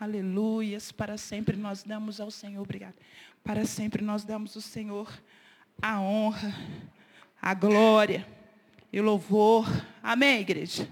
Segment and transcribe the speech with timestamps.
[0.00, 0.92] Aleluias.
[0.92, 2.94] Para sempre nós damos ao Senhor, obrigado.
[3.42, 5.12] Para sempre nós damos ao Senhor
[5.82, 6.54] a honra,
[7.42, 8.24] a glória
[8.92, 9.66] e o louvor.
[10.00, 10.88] Amém, igreja?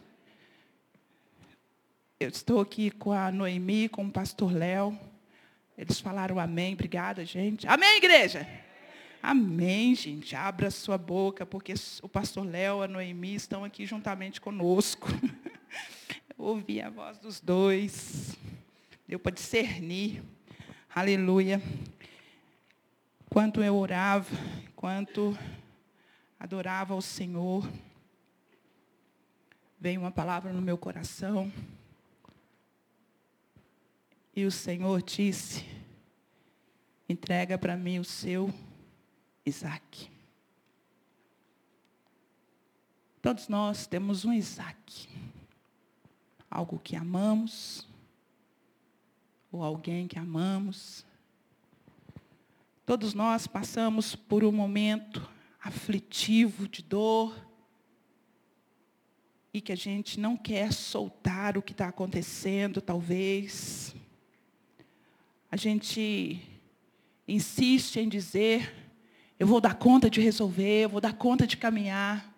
[2.19, 4.99] Eu estou aqui com a Noemi, com o pastor Léo.
[5.79, 6.75] Eles falaram amém.
[6.75, 7.65] Obrigada, gente.
[7.69, 8.45] Amém, igreja?
[9.23, 10.35] Amém, gente.
[10.35, 15.09] Abra sua boca, porque o pastor Léo e a Noemi estão aqui juntamente conosco.
[16.37, 18.37] Ouvi a voz dos dois.
[19.09, 20.21] Deu para discernir.
[20.93, 21.63] Aleluia.
[23.31, 24.29] Quanto eu orava,
[24.75, 25.39] quanto
[26.41, 27.71] adorava o Senhor,
[29.79, 31.53] veio uma palavra no meu coração.
[34.35, 35.65] E o Senhor disse:
[37.09, 38.53] entrega para mim o seu
[39.45, 40.11] Isaac.
[43.23, 45.09] Todos nós temos um Isaac.
[46.51, 47.86] Algo que amamos,
[49.51, 51.05] ou alguém que amamos.
[52.85, 55.29] Todos nós passamos por um momento
[55.61, 57.35] aflitivo de dor
[59.53, 63.95] e que a gente não quer soltar o que está acontecendo, talvez.
[65.51, 66.41] A gente
[67.27, 68.73] insiste em dizer,
[69.39, 72.33] eu vou dar conta de resolver, eu vou dar conta de caminhar.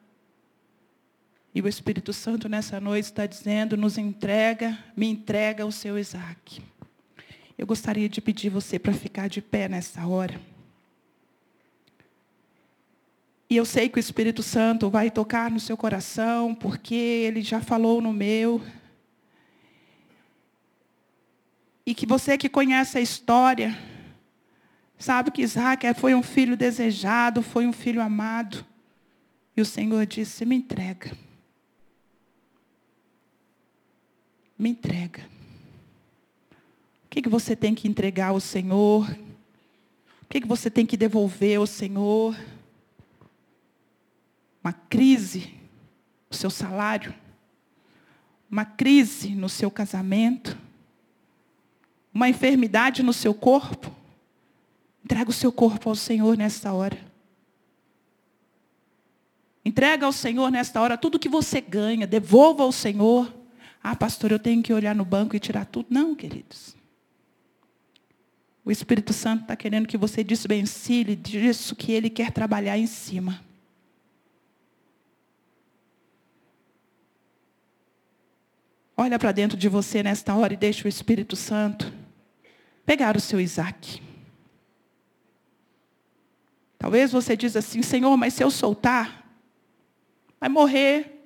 [1.55, 6.63] E o Espírito Santo nessa noite está dizendo, nos entrega, me entrega o seu Isaac.
[7.59, 10.41] Eu gostaria de pedir você para ficar de pé nessa hora.
[13.51, 17.61] E eu sei que o Espírito Santo vai tocar no seu coração, porque ele já
[17.61, 18.63] falou no meu.
[21.85, 23.77] E que você que conhece a história,
[24.97, 28.65] sabe que Isaac foi um filho desejado, foi um filho amado.
[29.57, 31.11] E o Senhor disse: me entrega.
[34.57, 35.38] Me entrega.
[37.19, 39.11] Que, que você tem que entregar ao Senhor?
[40.23, 42.39] O que, que você tem que devolver ao Senhor?
[44.63, 45.53] Uma crise
[46.31, 47.13] no seu salário?
[48.49, 50.57] Uma crise no seu casamento?
[52.15, 53.93] Uma enfermidade no seu corpo?
[55.05, 57.05] Entrega o seu corpo ao Senhor nesta hora.
[59.65, 63.35] Entrega ao Senhor nesta hora tudo que você ganha, devolva ao Senhor.
[63.83, 65.89] Ah, pastor, eu tenho que olhar no banco e tirar tudo.
[65.91, 66.78] Não, queridos.
[68.69, 73.43] O Espírito Santo está querendo que você desvencilhe disso que ele quer trabalhar em cima.
[78.95, 81.91] Olha para dentro de você nesta hora e deixa o Espírito Santo
[82.85, 84.03] pegar o seu Isaac.
[86.79, 89.27] Talvez você diz assim, Senhor, mas se eu soltar,
[90.39, 91.25] vai morrer.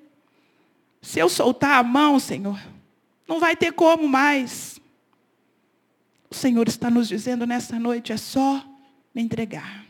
[1.01, 2.61] Se eu soltar a mão, Senhor,
[3.27, 4.81] não vai ter como mais.
[6.33, 8.65] O Senhor está nos dizendo nessa noite: é só
[9.15, 9.85] me entregar.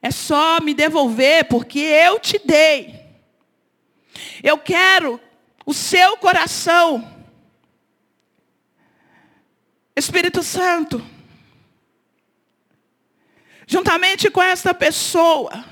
[0.00, 3.04] É só me devolver, porque eu te dei.
[4.44, 5.20] Eu quero
[5.66, 7.26] o seu coração.
[9.96, 11.04] Espírito Santo,
[13.66, 15.64] juntamente com esta pessoa,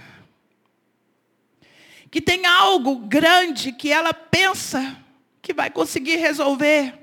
[2.10, 5.00] que tem algo grande que ela pensa
[5.40, 7.01] que vai conseguir resolver.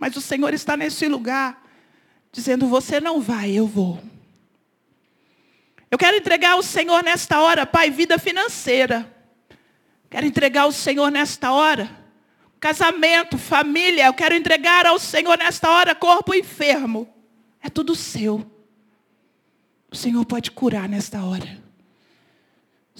[0.00, 1.62] Mas o Senhor está nesse lugar,
[2.32, 4.02] dizendo: Você não vai, eu vou.
[5.90, 9.14] Eu quero entregar ao Senhor nesta hora, Pai, vida financeira.
[10.08, 11.90] Quero entregar ao Senhor nesta hora,
[12.58, 14.06] casamento, família.
[14.06, 17.06] Eu quero entregar ao Senhor nesta hora, corpo enfermo.
[17.62, 18.50] É tudo seu.
[19.90, 21.60] O Senhor pode curar nesta hora.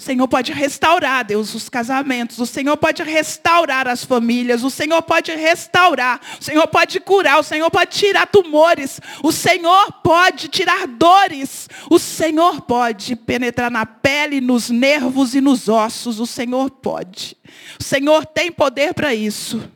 [0.00, 2.38] O Senhor pode restaurar, Deus, os casamentos.
[2.38, 4.64] O Senhor pode restaurar as famílias.
[4.64, 6.18] O Senhor pode restaurar.
[6.40, 7.38] O Senhor pode curar.
[7.38, 8.98] O Senhor pode tirar tumores.
[9.22, 11.68] O Senhor pode tirar dores.
[11.90, 16.18] O Senhor pode penetrar na pele, nos nervos e nos ossos.
[16.18, 17.36] O Senhor pode.
[17.78, 19.68] O Senhor tem poder para isso.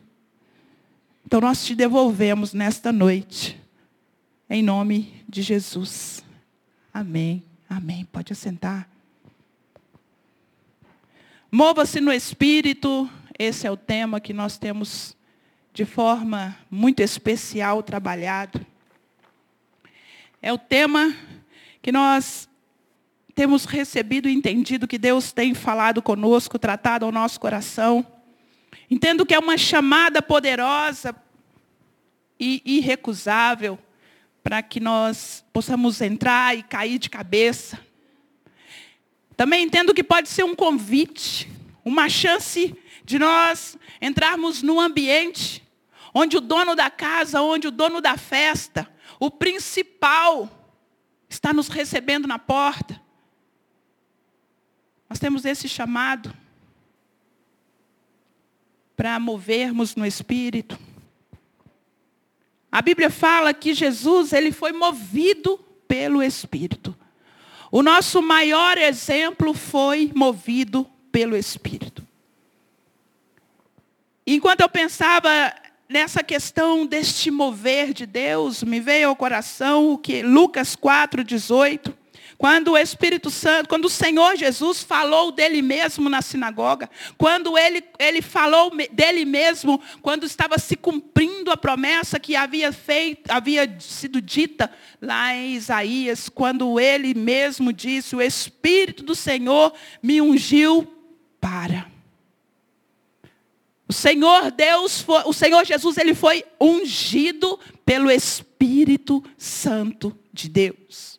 [1.23, 3.61] Então nós te devolvemos nesta noite.
[4.49, 6.23] Em nome de Jesus.
[6.91, 7.43] Amém.
[7.69, 8.07] Amém.
[8.11, 8.94] Pode assentar.
[11.55, 13.09] Mova-se no espírito,
[13.39, 15.15] esse é o tema que nós temos
[15.73, 18.59] de forma muito especial trabalhado.
[20.41, 21.15] É o tema
[21.81, 22.49] que nós
[23.33, 28.05] temos recebido e entendido que Deus tem falado conosco, tratado ao nosso coração.
[28.91, 31.15] Entendo que é uma chamada poderosa
[32.37, 33.79] e irrecusável
[34.43, 37.79] para que nós possamos entrar e cair de cabeça
[39.35, 41.51] também entendo que pode ser um convite,
[41.83, 45.63] uma chance de nós entrarmos num ambiente
[46.13, 48.89] onde o dono da casa, onde o dono da festa,
[49.19, 50.49] o principal,
[51.27, 53.01] está nos recebendo na porta.
[55.09, 56.33] Nós temos esse chamado
[58.95, 60.79] para movermos no Espírito.
[62.71, 65.57] A Bíblia fala que Jesus ele foi movido
[65.87, 66.95] pelo Espírito.
[67.75, 72.07] O nosso maior exemplo foi movido pelo Espírito.
[74.25, 75.29] Enquanto eu pensava
[75.89, 81.93] nessa questão deste mover de Deus, me veio ao coração o que Lucas 4, 18
[82.45, 86.87] quando o Espírito Santo, quando o Senhor Jesus falou dele mesmo na sinagoga,
[87.17, 93.31] quando ele, ele falou dele mesmo, quando estava se cumprindo a promessa que havia, feito,
[93.31, 94.71] havia sido dita
[95.01, 100.87] lá em Isaías, quando ele mesmo disse, o Espírito do Senhor me ungiu
[101.41, 101.87] para.
[103.87, 111.14] O Senhor Deus, foi, o Senhor Jesus, ele foi ungido pelo Espírito Santo de Deus.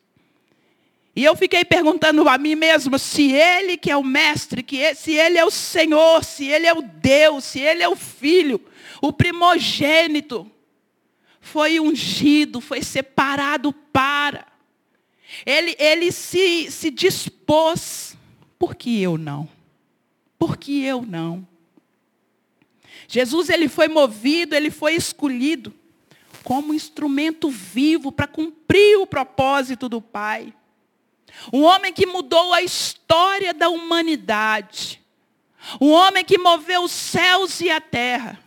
[1.17, 5.15] E eu fiquei perguntando a mim mesmo se ele que é o mestre, que se
[5.15, 8.61] ele é o Senhor, se ele é o Deus, se ele é o filho,
[9.01, 10.51] o primogênito,
[11.41, 14.47] foi ungido, foi separado para.
[15.47, 18.15] Ele, ele se, se dispôs,
[18.59, 19.49] por que eu não?
[20.39, 21.49] Por que eu não?
[23.09, 25.73] Jesus ele foi movido, ele foi escolhido
[26.45, 30.53] como instrumento vivo para cumprir o propósito do Pai.
[31.53, 35.03] Um homem que mudou a história da humanidade.
[35.81, 38.39] Um homem que moveu os céus e a terra.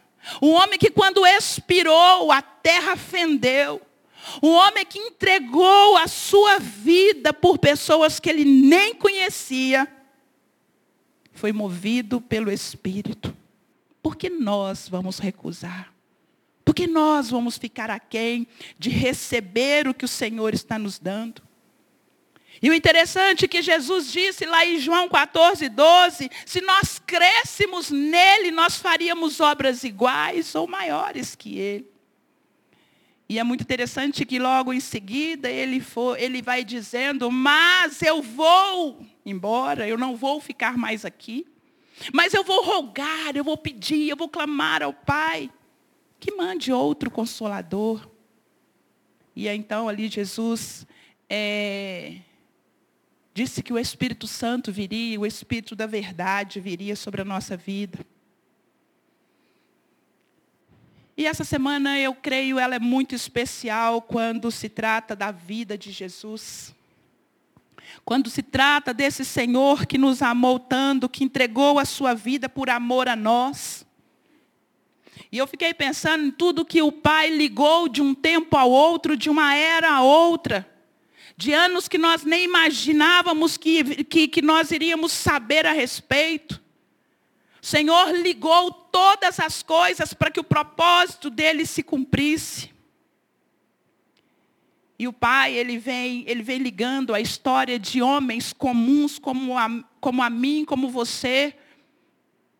[0.41, 3.81] Um homem que quando expirou, a terra fendeu.
[4.43, 9.87] Um homem que entregou a sua vida por pessoas que ele nem conhecia.
[11.33, 13.35] Foi movido pelo Espírito.
[14.01, 15.93] Por que nós vamos recusar?
[16.63, 18.47] Por que nós vamos ficar aquém
[18.77, 21.41] de receber o que o Senhor está nos dando?
[22.61, 27.89] E o interessante é que Jesus disse lá em João 14, 12, se nós crescemos
[27.89, 31.87] nele, nós faríamos obras iguais ou maiores que ele.
[33.29, 38.21] E é muito interessante que logo em seguida ele, for, ele vai dizendo, mas eu
[38.21, 41.45] vou embora, eu não vou ficar mais aqui.
[42.13, 45.49] Mas eu vou rogar, eu vou pedir, eu vou clamar ao Pai
[46.19, 48.09] que mande outro consolador.
[49.35, 50.85] E então ali Jesus
[51.29, 52.15] é,
[53.39, 58.05] disse que o Espírito Santo viria, o Espírito da verdade viria sobre a nossa vida.
[61.15, 65.89] E essa semana, eu creio, ela é muito especial quando se trata da vida de
[65.89, 66.75] Jesus.
[68.03, 72.69] Quando se trata desse Senhor que nos amou tanto, que entregou a sua vida por
[72.69, 73.85] amor a nós.
[75.31, 79.15] E eu fiquei pensando em tudo que o Pai ligou de um tempo ao outro,
[79.15, 80.68] de uma era a outra
[81.39, 86.61] de anos que nós nem imaginávamos que, que, que nós iríamos saber a respeito.
[87.61, 92.71] O Senhor ligou todas as coisas para que o propósito dele se cumprisse.
[94.99, 99.69] E o Pai, ele vem, ele vem ligando a história de homens comuns como a,
[100.01, 101.55] como a mim, como você,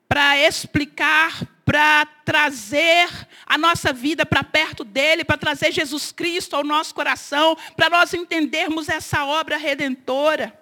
[0.08, 3.08] para explicar para trazer
[3.46, 8.12] a nossa vida para perto dele, para trazer Jesus Cristo ao nosso coração, para nós
[8.12, 10.60] entendermos essa obra redentora.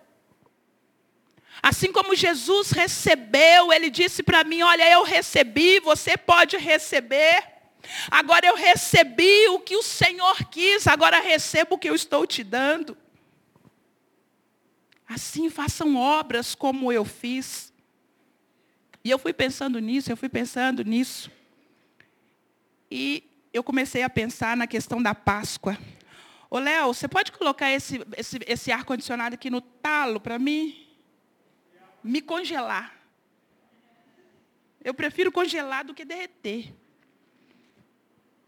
[1.63, 7.41] Assim como Jesus recebeu, ele disse para mim: Olha, eu recebi, você pode receber.
[8.11, 12.43] Agora eu recebi o que o Senhor quis, agora recebo o que eu estou te
[12.43, 12.97] dando.
[15.07, 17.66] Assim façam obras como eu fiz.
[19.07, 21.31] E eu fui pensando nisso, eu fui pensando nisso.
[22.91, 23.23] E
[23.53, 25.77] eu comecei a pensar na questão da Páscoa.
[26.49, 30.89] Ô, Léo, você pode colocar esse, esse, esse ar-condicionado aqui no talo para mim?
[32.03, 32.99] Me congelar.
[34.83, 36.73] Eu prefiro congelar do que derreter.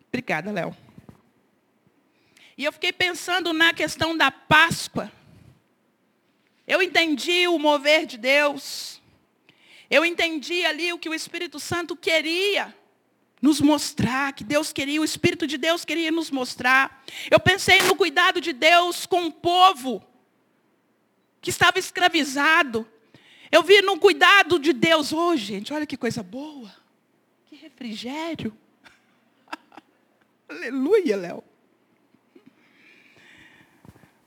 [0.09, 0.75] Obrigada, Léo.
[2.57, 5.09] E eu fiquei pensando na questão da Páscoa.
[6.67, 8.98] Eu entendi o mover de Deus.
[9.89, 12.75] Eu entendi ali o que o Espírito Santo queria
[13.41, 17.03] nos mostrar, que Deus queria, o Espírito de Deus queria nos mostrar.
[17.31, 20.03] Eu pensei no cuidado de Deus com o povo
[21.41, 22.88] que estava escravizado.
[23.51, 26.72] Eu vi no cuidado de Deus, oh gente, olha que coisa boa.
[27.48, 28.55] Que refrigério.
[30.48, 31.43] Aleluia, Léo.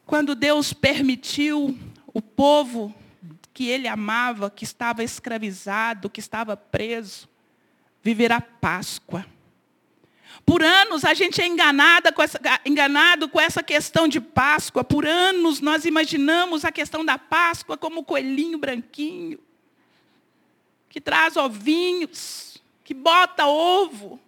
[0.07, 1.78] Quando Deus permitiu
[2.12, 2.95] o povo
[3.52, 7.28] que ele amava, que estava escravizado, que estava preso,
[8.02, 9.26] viver a Páscoa.
[10.44, 14.82] Por anos a gente é enganada com essa, enganado com essa questão de Páscoa.
[14.82, 19.38] Por anos nós imaginamos a questão da Páscoa como o coelhinho branquinho,
[20.88, 24.18] que traz ovinhos, que bota ovo,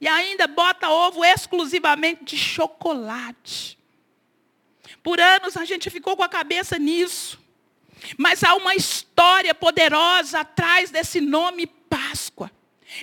[0.00, 3.76] e ainda bota ovo exclusivamente de chocolate.
[5.02, 7.38] Por anos a gente ficou com a cabeça nisso.
[8.16, 12.50] Mas há uma história poderosa atrás desse nome Páscoa.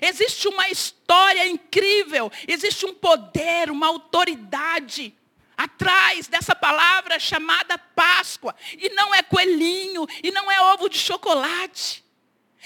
[0.01, 5.13] Existe uma história incrível, existe um poder, uma autoridade
[5.55, 8.55] atrás dessa palavra chamada Páscoa.
[8.77, 12.03] E não é coelhinho, e não é ovo de chocolate.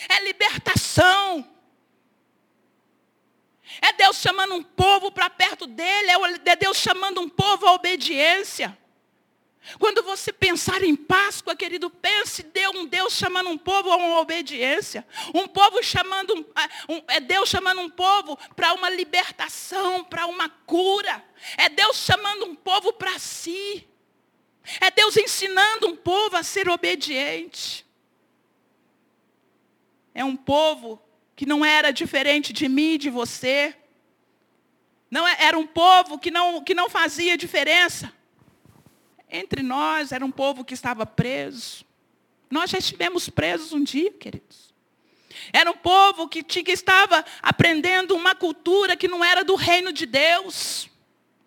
[0.07, 1.47] É libertação.
[3.81, 6.09] É Deus chamando um povo para perto dele,
[6.45, 8.77] é Deus chamando um povo à obediência.
[9.77, 14.19] Quando você pensar em Páscoa, querido, pense Deus, um Deus chamando um povo a uma
[14.19, 15.05] obediência.
[15.33, 16.33] Um povo chamando,
[16.87, 21.23] um, é Deus chamando um povo para uma libertação, para uma cura.
[21.57, 23.87] É Deus chamando um povo para si.
[24.79, 27.85] É Deus ensinando um povo a ser obediente.
[30.13, 31.01] É um povo
[31.35, 33.75] que não era diferente de mim e de você.
[35.11, 38.18] Não é, era um povo que não, que não fazia diferença
[39.29, 41.85] entre nós era um povo que estava preso.
[42.49, 44.73] Nós já estivemos presos um dia, queridos.
[45.53, 49.93] Era um povo que, tinha, que estava aprendendo uma cultura que não era do reino
[49.93, 50.89] de Deus.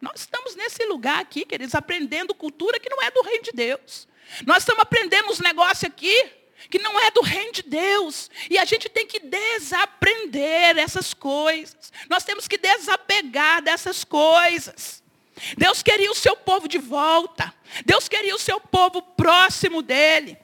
[0.01, 4.09] Nós estamos nesse lugar aqui, queridos, aprendendo cultura que não é do reino de Deus.
[4.47, 6.31] Nós estamos aprendendo uns negócios aqui
[6.71, 8.31] que não é do reino de Deus.
[8.49, 11.93] E a gente tem que desaprender essas coisas.
[12.09, 15.02] Nós temos que desapegar dessas coisas.
[15.57, 17.53] Deus queria o seu povo de volta.
[17.85, 20.39] Deus queria o seu povo próximo dele.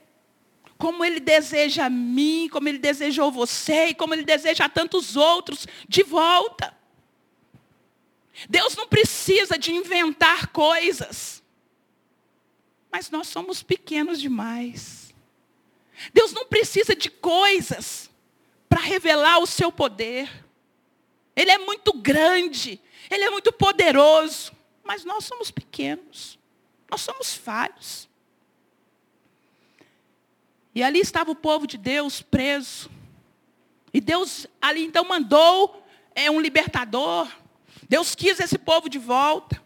[0.77, 5.15] Como ele deseja a mim, como ele desejou você e como ele deseja a tantos
[5.15, 6.75] outros de volta.
[8.49, 11.43] Deus não precisa de inventar coisas.
[12.91, 15.13] Mas nós somos pequenos demais.
[16.13, 18.09] Deus não precisa de coisas
[18.67, 20.29] para revelar o seu poder.
[21.35, 24.51] Ele é muito grande, ele é muito poderoso.
[24.89, 26.39] Mas nós somos pequenos.
[26.89, 28.09] Nós somos falhos.
[30.73, 32.89] E ali estava o povo de Deus preso.
[33.93, 37.31] E Deus ali então mandou é, um libertador.
[37.87, 39.61] Deus quis esse povo de volta.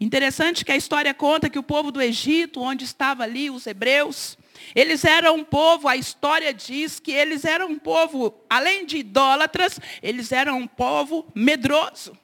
[0.00, 4.36] Interessante que a história conta que o povo do Egito, onde estavam ali os hebreus,
[4.74, 9.78] eles eram um povo, a história diz que eles eram um povo, além de idólatras,
[10.02, 12.20] eles eram um povo medroso.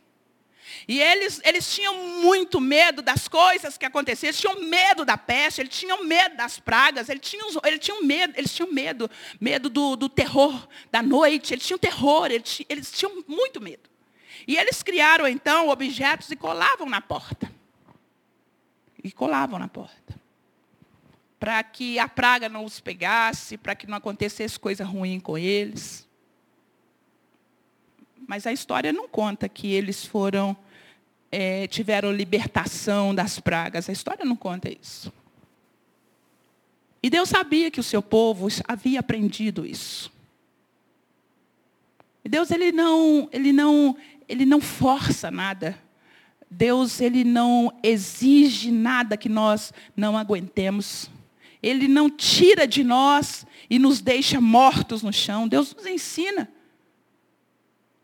[0.87, 5.61] E eles, eles tinham muito medo das coisas que aconteciam, eles tinham medo da peste,
[5.61, 9.11] eles tinham medo das pragas, eles tinham, eles tinham medo, eles tinham medo,
[9.41, 13.89] medo do, do terror da noite, eles tinham terror, eles, eles tinham muito medo.
[14.47, 17.53] E eles criaram então objetos e colavam na porta.
[19.05, 20.19] E colavam na porta.
[21.39, 26.08] Para que a praga não os pegasse, para que não acontecesse coisa ruim com eles.
[28.29, 30.55] Mas a história não conta que eles foram
[31.33, 33.89] é, tiveram libertação das pragas.
[33.89, 35.11] A história não conta isso.
[37.03, 40.13] E Deus sabia que o seu povo havia aprendido isso.
[42.23, 43.97] E Deus ele não, ele não,
[44.29, 45.79] ele não força nada.
[46.51, 51.11] Deus ele não exige nada que nós não aguentemos.
[51.63, 55.49] Ele não tira de nós e nos deixa mortos no chão.
[55.49, 56.47] Deus nos ensina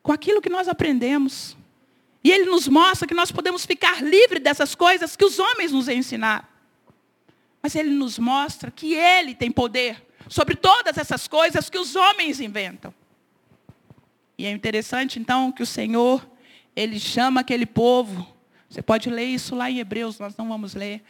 [0.05, 1.57] com aquilo que nós aprendemos.
[2.23, 5.89] E ele nos mostra que nós podemos ficar livres dessas coisas que os homens nos
[5.89, 6.47] ensinaram.
[7.63, 12.39] Mas ele nos mostra que ele tem poder sobre todas essas coisas que os homens
[12.39, 12.93] inventam.
[14.37, 16.29] E é interessante então que o Senhor,
[16.77, 18.29] ele chama aquele povo.
[18.69, 21.03] Você pode ler isso lá em Hebreus, nós não vamos ler.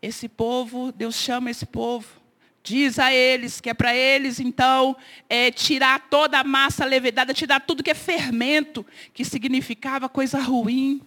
[0.00, 2.21] Esse povo, Deus chama esse povo
[2.64, 4.96] Diz a eles que é para eles, então,
[5.28, 11.00] é, tirar toda a massa levedada, tirar tudo que é fermento, que significava coisa ruim.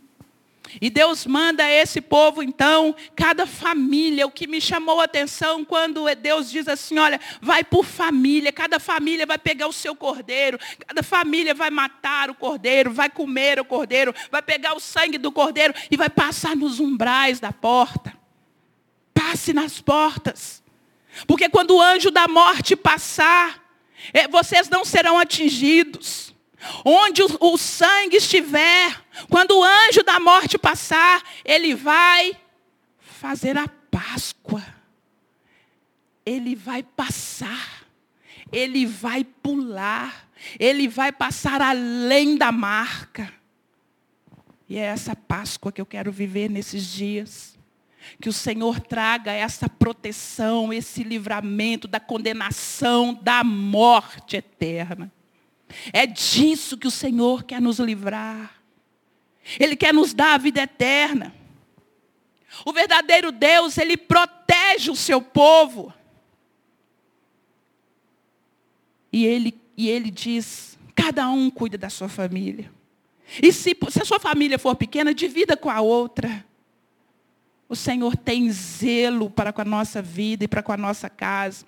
[0.81, 6.03] E Deus manda esse povo, então, cada família, o que me chamou a atenção quando
[6.15, 11.03] Deus diz assim, olha, vai por família, cada família vai pegar o seu cordeiro, cada
[11.03, 15.73] família vai matar o cordeiro, vai comer o cordeiro, vai pegar o sangue do cordeiro
[15.89, 18.13] e vai passar nos umbrais da porta.
[19.13, 20.64] Passe nas portas.
[21.27, 23.63] Porque quando o anjo da morte passar,
[24.13, 26.33] é, vocês não serão atingidos.
[26.83, 32.37] Onde o, o sangue estiver, quando o anjo da morte passar, ele vai
[32.99, 34.63] fazer a Páscoa.
[36.25, 37.85] Ele vai passar.
[38.51, 40.27] Ele vai pular.
[40.59, 43.31] Ele vai passar além da marca.
[44.67, 47.54] E é essa Páscoa que eu quero viver nesses dias.
[48.21, 55.11] Que o Senhor traga essa proteção, esse livramento da condenação, da morte eterna.
[55.91, 58.61] É disso que o Senhor quer nos livrar.
[59.59, 61.33] Ele quer nos dar a vida eterna.
[62.65, 65.93] O verdadeiro Deus, ele protege o seu povo.
[69.11, 72.71] E ele, e ele diz: cada um cuida da sua família.
[73.41, 76.45] E se, se a sua família for pequena, divida com a outra.
[77.75, 81.65] O Senhor tem zelo para com a nossa vida e para com a nossa casa.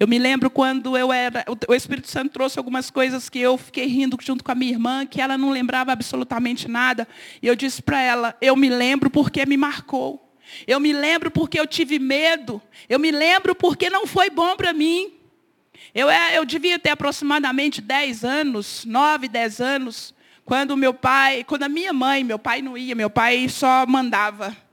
[0.00, 3.86] Eu me lembro quando eu era, o Espírito Santo trouxe algumas coisas que eu fiquei
[3.86, 7.06] rindo junto com a minha irmã, que ela não lembrava absolutamente nada.
[7.40, 10.28] E eu disse para ela, eu me lembro porque me marcou.
[10.66, 12.60] Eu me lembro porque eu tive medo.
[12.88, 15.12] Eu me lembro porque não foi bom para mim.
[15.94, 20.12] Eu, é, eu devia ter aproximadamente 10 anos, 9, 10 anos.
[20.44, 24.66] Quando meu pai, quando a minha mãe, meu pai não ia, meu pai só mandava.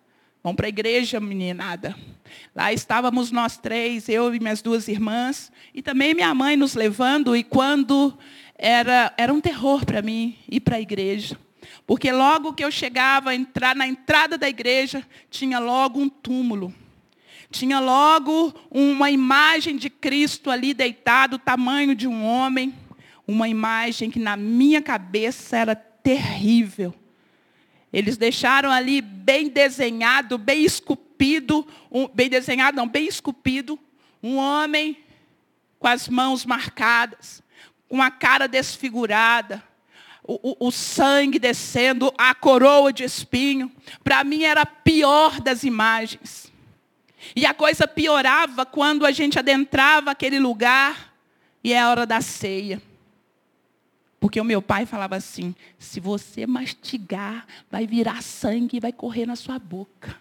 [0.45, 1.95] Vamos para a igreja, meninada.
[2.53, 7.35] Lá estávamos nós três, eu e minhas duas irmãs, e também minha mãe nos levando,
[7.35, 8.15] e quando
[8.55, 11.35] era, era um terror para mim ir para a igreja.
[11.87, 16.71] Porque logo que eu chegava entrar na entrada da igreja, tinha logo um túmulo.
[17.49, 22.71] Tinha logo uma imagem de Cristo ali deitado, tamanho de um homem
[23.27, 26.93] uma imagem que na minha cabeça era terrível.
[27.95, 33.79] Eles deixaram ali bem desenhado, bem esculpido, um, bem desenhado, não, bem esculpido,
[34.21, 34.97] um homem
[35.79, 37.41] com as mãos marcadas,
[37.87, 39.63] com a cara desfigurada,
[40.21, 43.71] o, o, o sangue descendo, a coroa de espinho.
[44.03, 46.51] Para mim era a pior das imagens.
[47.33, 51.13] E a coisa piorava quando a gente adentrava aquele lugar
[51.63, 52.81] e é a hora da ceia.
[54.25, 59.27] Porque o meu pai falava assim: se você mastigar, vai virar sangue e vai correr
[59.27, 60.19] na sua boca.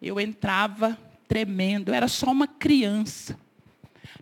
[0.00, 0.96] Eu entrava
[1.26, 3.36] tremendo, eu era só uma criança.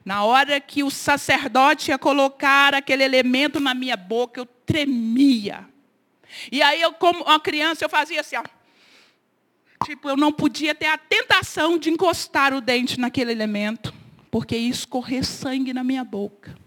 [0.03, 5.69] Na hora que o sacerdote ia colocar aquele elemento na minha boca, eu tremia.
[6.51, 8.45] E aí eu, como uma criança, eu fazia assim, ó.
[9.85, 13.93] Tipo, eu não podia ter a tentação de encostar o dente naquele elemento,
[14.31, 16.59] porque ia escorrer sangue na minha boca.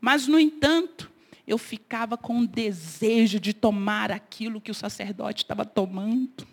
[0.00, 1.10] Mas, no entanto,
[1.46, 6.46] eu ficava com o desejo de tomar aquilo que o sacerdote estava tomando.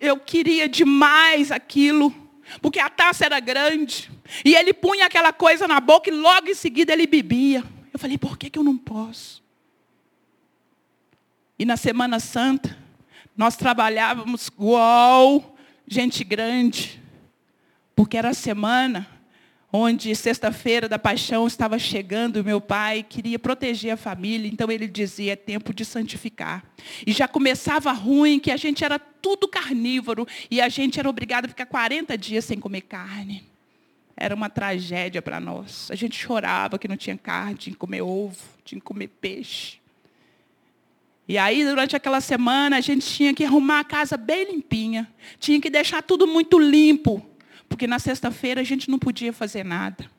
[0.00, 2.14] Eu queria demais aquilo,
[2.60, 4.10] porque a taça era grande.
[4.44, 7.64] E ele punha aquela coisa na boca e logo em seguida ele bebia.
[7.92, 9.42] Eu falei, por que, que eu não posso?
[11.58, 12.78] E na Semana Santa,
[13.36, 17.02] nós trabalhávamos igual gente grande,
[17.96, 19.08] porque era a semana
[19.72, 25.34] onde sexta-feira da paixão estava chegando, meu pai queria proteger a família, então ele dizia,
[25.34, 26.64] é tempo de santificar.
[27.06, 31.44] E já começava ruim, que a gente era tudo carnívoro, e a gente era obrigado
[31.44, 33.44] a ficar 40 dias sem comer carne.
[34.16, 35.88] Era uma tragédia para nós.
[35.90, 39.78] A gente chorava que não tinha carne, tinha que comer ovo, tinha que comer peixe.
[41.28, 45.06] E aí, durante aquela semana, a gente tinha que arrumar a casa bem limpinha.
[45.38, 47.24] Tinha que deixar tudo muito limpo
[47.68, 50.10] porque na sexta-feira a gente não podia fazer nada.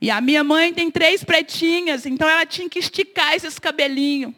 [0.00, 4.34] E a minha mãe tem três pretinhas, então ela tinha que esticar esses cabelinhos.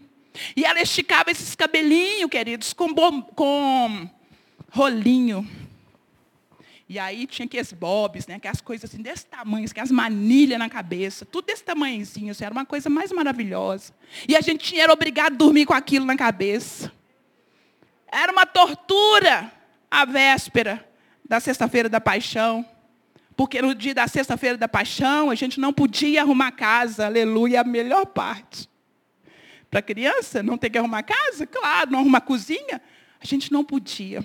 [0.55, 4.09] E ela esticava esses cabelinhos, queridos, com, bom, com
[4.71, 5.49] rolinho.
[6.89, 11.27] E aí tinha aqueles bobs, né, aquelas coisas assim desse tamanho, aquelas manilhas na cabeça,
[11.27, 13.93] tudo desse tamanhozinho, assim, era uma coisa mais maravilhosa.
[14.29, 16.93] E a gente era obrigado a dormir com aquilo na cabeça.
[18.07, 19.51] Era uma tortura
[19.91, 20.87] a véspera
[21.29, 22.65] da sexta-feira da paixão.
[23.37, 27.65] Porque no dia da sexta-feira da paixão, a gente não podia arrumar casa, aleluia, a
[27.65, 28.69] melhor parte.
[29.71, 31.47] Para criança, não ter que arrumar casa?
[31.47, 32.81] Claro, não arrumar cozinha.
[33.21, 34.25] A gente não podia.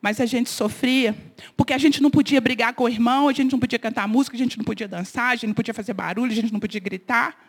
[0.00, 1.16] Mas a gente sofria,
[1.56, 4.36] porque a gente não podia brigar com o irmão, a gente não podia cantar música,
[4.36, 6.80] a gente não podia dançar, a gente não podia fazer barulho, a gente não podia
[6.80, 7.47] gritar.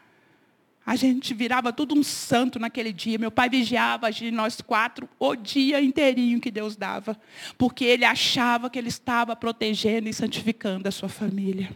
[0.86, 3.18] A gente virava tudo um santo naquele dia.
[3.18, 7.16] Meu pai vigiava de nós quatro o dia inteirinho que Deus dava.
[7.58, 11.70] Porque ele achava que ele estava protegendo e santificando a sua família.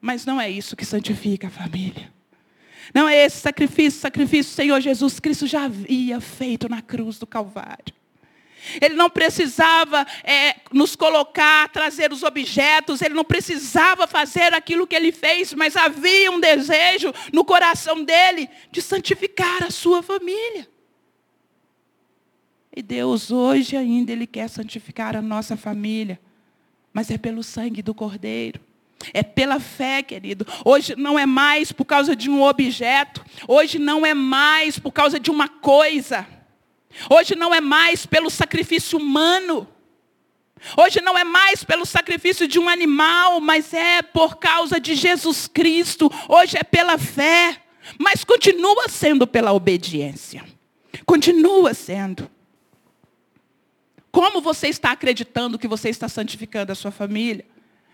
[0.00, 2.10] Mas não é isso que santifica a família.
[2.94, 7.99] Não é esse sacrifício, sacrifício Senhor Jesus Cristo já havia feito na cruz do Calvário.
[8.80, 14.94] Ele não precisava é, nos colocar, trazer os objetos, ele não precisava fazer aquilo que
[14.94, 20.68] ele fez, mas havia um desejo no coração dele de santificar a sua família.
[22.74, 26.20] E Deus hoje ainda ele quer santificar a nossa família,
[26.92, 28.60] mas é pelo sangue do Cordeiro.
[29.14, 30.46] É pela fé, querido.
[30.64, 33.24] Hoje não é mais por causa de um objeto.
[33.48, 36.26] Hoje não é mais por causa de uma coisa.
[37.08, 39.66] Hoje não é mais pelo sacrifício humano.
[40.76, 45.46] Hoje não é mais pelo sacrifício de um animal, mas é por causa de Jesus
[45.46, 46.10] Cristo.
[46.28, 47.62] Hoje é pela fé,
[47.98, 50.44] mas continua sendo pela obediência.
[51.06, 52.30] Continua sendo.
[54.12, 57.46] Como você está acreditando que você está santificando a sua família?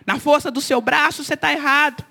[0.06, 2.04] Na força do seu braço, você está errado.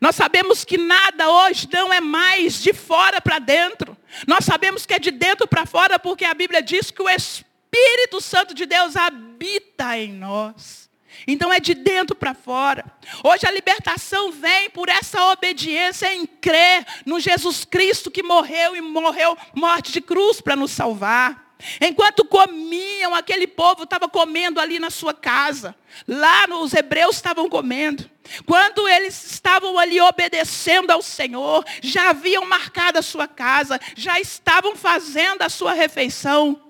[0.00, 3.96] Nós sabemos que nada hoje não é mais de fora para dentro.
[4.26, 8.20] Nós sabemos que é de dentro para fora, porque a Bíblia diz que o Espírito
[8.20, 10.88] Santo de Deus habita em nós.
[11.26, 12.84] Então é de dentro para fora.
[13.22, 18.80] Hoje a libertação vem por essa obediência em crer no Jesus Cristo que morreu e
[18.80, 21.49] morreu morte de cruz para nos salvar.
[21.80, 25.74] Enquanto comiam, aquele povo estava comendo ali na sua casa.
[26.06, 28.08] Lá os hebreus estavam comendo.
[28.46, 34.76] Quando eles estavam ali obedecendo ao Senhor, já haviam marcado a sua casa, já estavam
[34.76, 36.60] fazendo a sua refeição.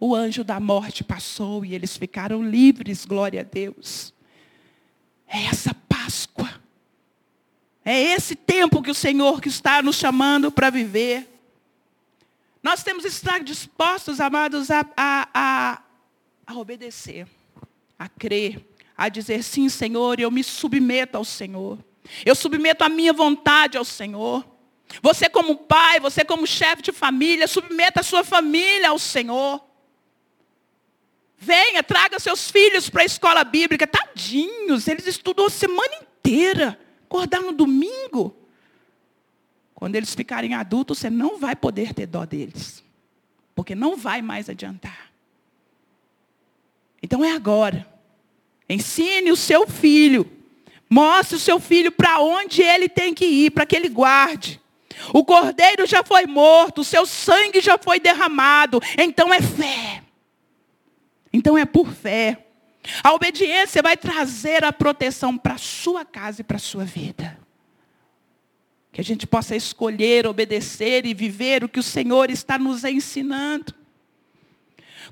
[0.00, 4.14] O anjo da morte passou e eles ficaram livres, glória a Deus.
[5.26, 5.74] É essa
[6.08, 6.48] Páscoa.
[7.84, 11.37] É esse tempo que o Senhor que está nos chamando para viver.
[12.62, 15.82] Nós temos que estar dispostos, amados, a, a, a,
[16.46, 17.26] a obedecer,
[17.98, 18.64] a crer,
[18.96, 21.78] a dizer sim, Senhor, eu me submeto ao Senhor.
[22.24, 24.44] Eu submeto a minha vontade ao Senhor.
[25.02, 29.62] Você como pai, você como chefe de família, submeta a sua família ao Senhor.
[31.36, 33.86] Venha, traga seus filhos para a escola bíblica.
[33.86, 36.78] Tadinhos, eles estudam a semana inteira.
[37.04, 38.34] Acordar no domingo.
[39.78, 42.82] Quando eles ficarem adultos, você não vai poder ter dó deles.
[43.54, 45.12] Porque não vai mais adiantar.
[47.00, 47.86] Então é agora.
[48.68, 50.28] Ensine o seu filho.
[50.90, 54.60] Mostre o seu filho para onde ele tem que ir, para que ele guarde.
[55.14, 58.80] O cordeiro já foi morto, o seu sangue já foi derramado.
[58.98, 60.02] Então é fé.
[61.32, 62.46] Então é por fé.
[63.04, 67.37] A obediência vai trazer a proteção para a sua casa e para a sua vida.
[68.98, 73.72] Que a gente possa escolher, obedecer e viver o que o Senhor está nos ensinando.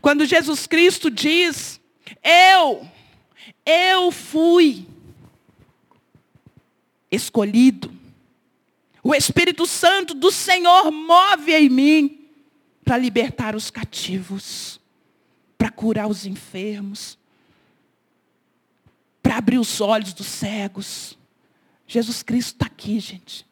[0.01, 1.81] Quando Jesus Cristo diz,
[2.21, 2.85] eu,
[3.65, 4.89] eu fui
[7.13, 7.95] escolhido.
[9.05, 12.29] O Espírito Santo do Senhor move em mim
[12.85, 14.81] para libertar os cativos,
[15.57, 17.17] para curar os enfermos,
[19.23, 21.17] para abrir os olhos dos cegos.
[21.87, 23.47] Jesus Cristo está aqui, gente.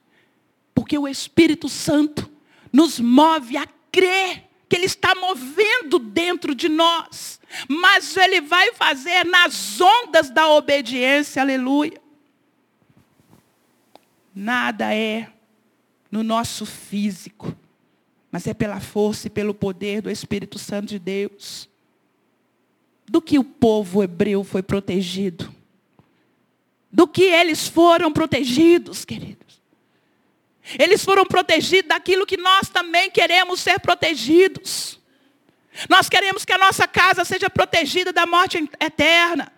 [0.75, 2.31] Porque o Espírito Santo
[2.73, 7.41] nos move a crer que Ele está movendo dentro de nós.
[7.69, 12.01] Mas Ele vai fazer nas ondas da obediência, aleluia.
[14.35, 15.31] Nada é
[16.11, 17.57] no nosso físico,
[18.31, 21.69] mas é pela força e pelo poder do Espírito Santo de Deus.
[23.07, 25.55] Do que o povo hebreu foi protegido.
[26.91, 29.44] Do que eles foram protegidos, querido.
[30.79, 34.99] Eles foram protegidos daquilo que nós também queremos ser protegidos.
[35.89, 39.53] Nós queremos que a nossa casa seja protegida da morte eterna.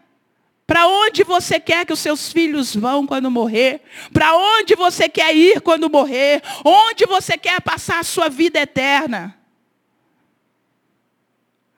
[0.67, 3.83] Para onde você quer que os seus filhos vão quando morrer?
[4.13, 6.43] Para onde você quer ir quando morrer?
[6.65, 9.39] Onde você quer passar a sua vida eterna?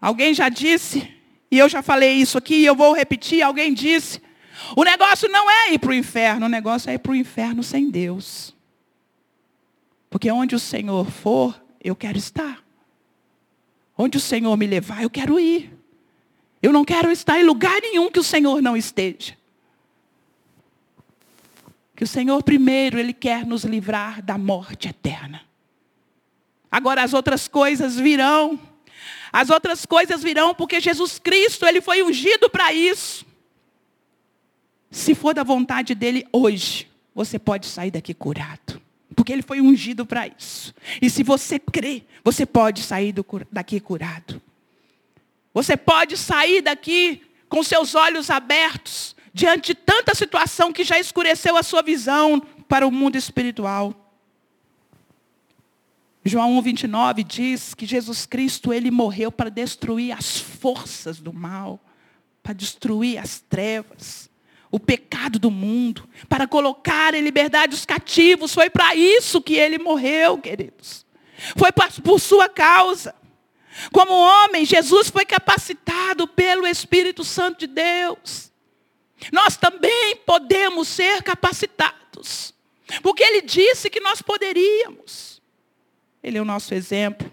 [0.01, 1.13] Alguém já disse,
[1.51, 4.23] e eu já falei isso aqui, e eu vou repetir, alguém disse,
[4.77, 7.63] o negócio não é ir para o inferno, o negócio é ir para o inferno
[7.63, 8.55] sem Deus.
[10.11, 12.63] Porque onde o Senhor for, eu quero estar.
[13.97, 15.77] Onde o Senhor me levar, eu quero ir.
[16.63, 19.37] Eu não quero estar em lugar nenhum que o Senhor não esteja.
[21.95, 25.43] Que o Senhor primeiro, Ele quer nos livrar da morte eterna.
[26.71, 28.59] Agora as outras coisas virão.
[29.33, 33.27] As outras coisas virão porque Jesus Cristo, Ele foi ungido para isso.
[34.91, 38.81] Se for da vontade dEle hoje, você pode sair daqui curado.
[39.19, 40.73] Porque ele foi ungido para isso.
[41.03, 44.41] E se você crê, você pode sair do, daqui curado.
[45.53, 51.57] Você pode sair daqui com seus olhos abertos, diante de tanta situação que já escureceu
[51.57, 53.93] a sua visão para o mundo espiritual.
[56.25, 61.81] João 1, 29 diz que Jesus Cristo, ele morreu para destruir as forças do mal,
[62.41, 64.28] para destruir as trevas
[64.71, 68.53] o pecado do mundo, para colocar em liberdade os cativos.
[68.53, 71.07] Foi para isso que ele morreu, queridos.
[71.57, 71.71] Foi
[72.03, 73.15] por sua causa.
[73.93, 78.53] Como homem, Jesus foi capacitado pelo Espírito Santo de Deus.
[79.33, 82.55] Nós também podemos ser capacitados.
[83.03, 85.41] Porque Ele disse que nós poderíamos.
[86.23, 87.31] Ele é o nosso exemplo.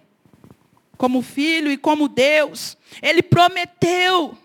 [0.98, 2.78] Como filho e como Deus.
[3.02, 4.38] Ele prometeu.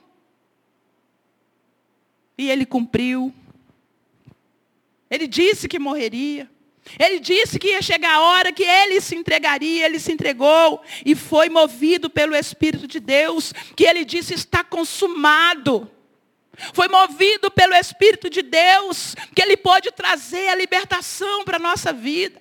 [2.41, 3.35] E Ele cumpriu.
[5.11, 6.49] Ele disse que morreria.
[6.99, 11.15] Ele disse que ia chegar a hora que ele se entregaria, ele se entregou e
[11.15, 15.89] foi movido pelo Espírito de Deus, que ele disse está consumado.
[16.73, 21.93] Foi movido pelo Espírito de Deus, que ele pode trazer a libertação para a nossa
[21.93, 22.41] vida.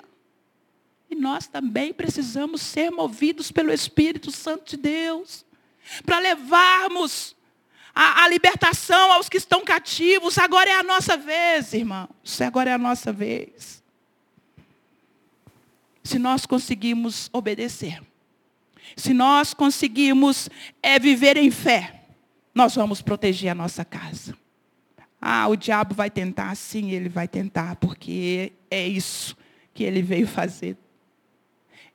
[1.09, 5.45] E nós também precisamos ser movidos pelo Espírito Santo de Deus,
[6.05, 7.35] para levarmos
[8.01, 10.37] a, a, libertação aos que estão cativos.
[10.37, 12.39] Agora é a nossa vez, irmãos.
[12.39, 13.83] Agora é a nossa vez.
[16.01, 18.01] Se nós conseguimos obedecer,
[18.95, 20.49] se nós conseguimos
[20.81, 22.05] é, viver em fé,
[22.55, 24.33] nós vamos proteger a nossa casa.
[25.19, 29.35] Ah, o diabo vai tentar, sim, ele vai tentar, porque é isso
[29.73, 30.77] que ele veio fazer.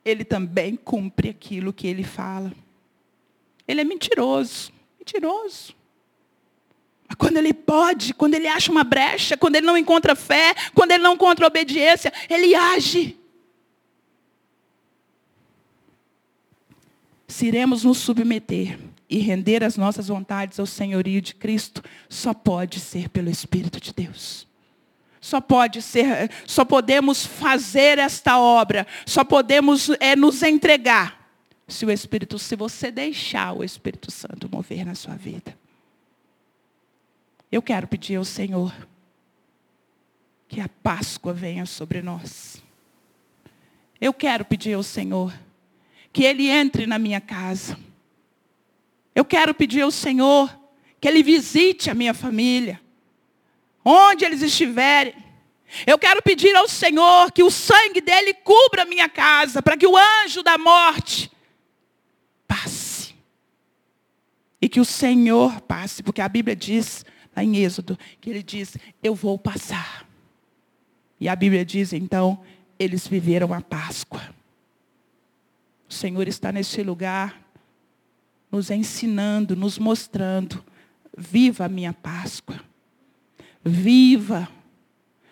[0.05, 2.53] Ele também cumpre aquilo que ele fala.
[3.67, 5.75] Ele é mentiroso, mentiroso.
[7.19, 11.03] Quando ele pode, quando ele acha uma brecha, quando ele não encontra fé, quando ele
[11.03, 13.19] não encontra obediência, ele age.
[17.29, 22.81] Se iremos nos submeter e render as nossas vontades ao senhorio de Cristo, só pode
[22.81, 24.47] ser pelo Espírito de Deus.
[25.21, 31.31] Só pode ser, só podemos fazer esta obra, só podemos é, nos entregar
[31.67, 35.57] se o Espírito, se você deixar o Espírito Santo mover na sua vida.
[37.55, 38.75] Eu quero pedir ao Senhor
[40.49, 42.63] que a Páscoa venha sobre nós.
[44.01, 45.33] Eu quero pedir ao Senhor
[46.13, 47.79] que Ele entre na minha casa
[49.15, 50.53] eu quero pedir ao Senhor
[51.01, 52.81] que Ele visite a minha família,
[53.85, 55.15] onde eles estiverem.
[55.87, 59.87] Eu quero pedir ao Senhor que o sangue dele cubra a minha casa, para que
[59.87, 61.31] o anjo da morte
[62.49, 63.15] passe.
[64.61, 68.77] E que o Senhor passe, porque a Bíblia diz, lá em Êxodo, que ele diz:
[69.03, 70.07] Eu vou passar.
[71.21, 72.41] E a Bíblia diz, então,
[72.79, 74.23] eles viveram a Páscoa.
[75.89, 77.41] O Senhor está neste lugar
[78.51, 80.63] nos ensinando, nos mostrando.
[81.17, 82.61] Viva a minha Páscoa.
[83.65, 84.49] Viva.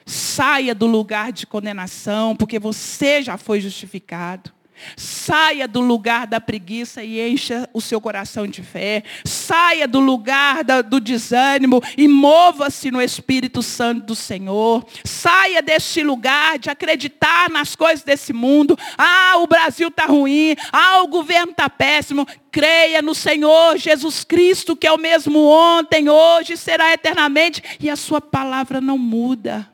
[0.06, 4.52] Saia do lugar de condenação, porque você já foi justificado.
[4.96, 9.02] Saia do lugar da preguiça e encha o seu coração de fé.
[9.24, 14.84] Saia do lugar do desânimo e mova-se no Espírito Santo do Senhor.
[15.04, 18.78] Saia deste lugar de acreditar nas coisas desse mundo.
[18.98, 20.56] Ah, o Brasil está ruim.
[20.72, 22.26] Ah, o governo está péssimo.
[22.50, 27.62] Creia no Senhor Jesus Cristo, que é o mesmo ontem, hoje, será eternamente.
[27.80, 29.71] E a sua palavra não muda.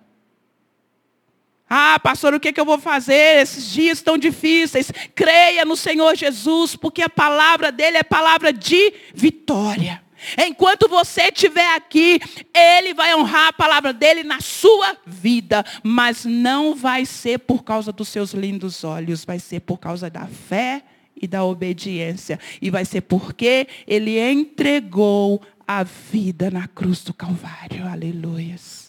[1.68, 3.42] Ah, pastor, o que, que eu vou fazer?
[3.42, 4.90] Esses dias tão difíceis.
[5.14, 10.02] Creia no Senhor Jesus, porque a palavra dele é palavra de vitória.
[10.36, 12.20] Enquanto você estiver aqui,
[12.54, 15.64] Ele vai honrar a palavra dele na sua vida.
[15.82, 20.26] Mas não vai ser por causa dos seus lindos olhos, vai ser por causa da
[20.26, 20.82] fé
[21.20, 22.38] e da obediência.
[22.60, 27.86] E vai ser porque Ele entregou a vida na cruz do Calvário.
[27.86, 28.87] Aleluias.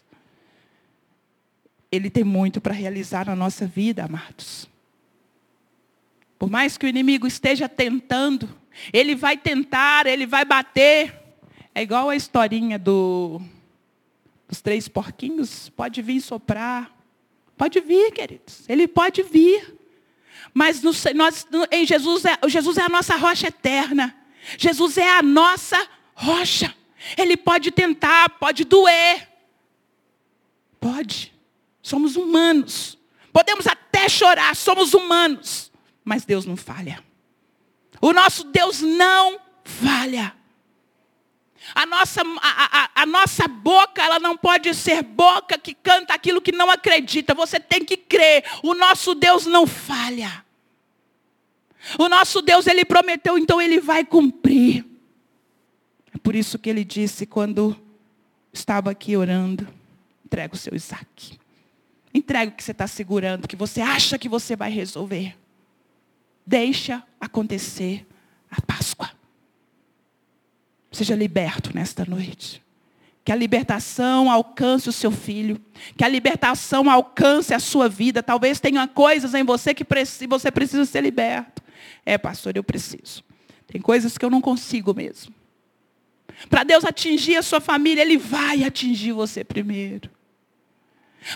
[1.91, 4.69] Ele tem muito para realizar na nossa vida, amados.
[6.38, 8.47] Por mais que o inimigo esteja tentando,
[8.93, 11.13] ele vai tentar, ele vai bater.
[11.73, 13.41] É igual a historinha do,
[14.47, 15.69] dos três porquinhos.
[15.69, 16.95] Pode vir soprar.
[17.58, 18.63] Pode vir, queridos.
[18.69, 19.75] Ele pode vir.
[20.54, 24.15] Mas no, nós, em Jesus, é, Jesus é a nossa rocha eterna.
[24.58, 25.78] Jesus é a nossa
[26.13, 26.73] rocha.
[27.17, 29.28] Ele pode tentar, pode doer.
[30.80, 31.34] Pode.
[31.81, 32.97] Somos humanos.
[33.31, 35.71] Podemos até chorar, somos humanos.
[36.03, 37.03] Mas Deus não falha.
[38.01, 40.33] O nosso Deus não falha.
[41.75, 46.41] A nossa, a, a, a, nossa boca, ela não pode ser boca que canta aquilo
[46.41, 47.33] que não acredita.
[47.35, 48.43] Você tem que crer.
[48.63, 50.43] O nosso Deus não falha.
[51.97, 54.85] O nosso Deus, Ele prometeu, então Ele vai cumprir.
[56.13, 57.75] É por isso que Ele disse quando
[58.51, 59.67] estava aqui orando,
[60.25, 61.38] entrega o seu Isaac.
[62.13, 65.36] Entrega o que você está segurando, que você acha que você vai resolver.
[66.45, 68.08] Deixa acontecer
[68.50, 69.12] a Páscoa.
[70.91, 72.63] Seja liberto nesta noite.
[73.24, 75.62] Que a libertação alcance o seu filho.
[75.95, 78.24] Que a libertação alcance a sua vida.
[78.24, 79.86] Talvez tenha coisas em você que
[80.28, 81.62] você precisa ser liberto.
[82.04, 83.24] É, pastor, eu preciso.
[83.67, 85.32] Tem coisas que eu não consigo mesmo.
[86.50, 90.10] Para Deus atingir a sua família, Ele vai atingir você primeiro.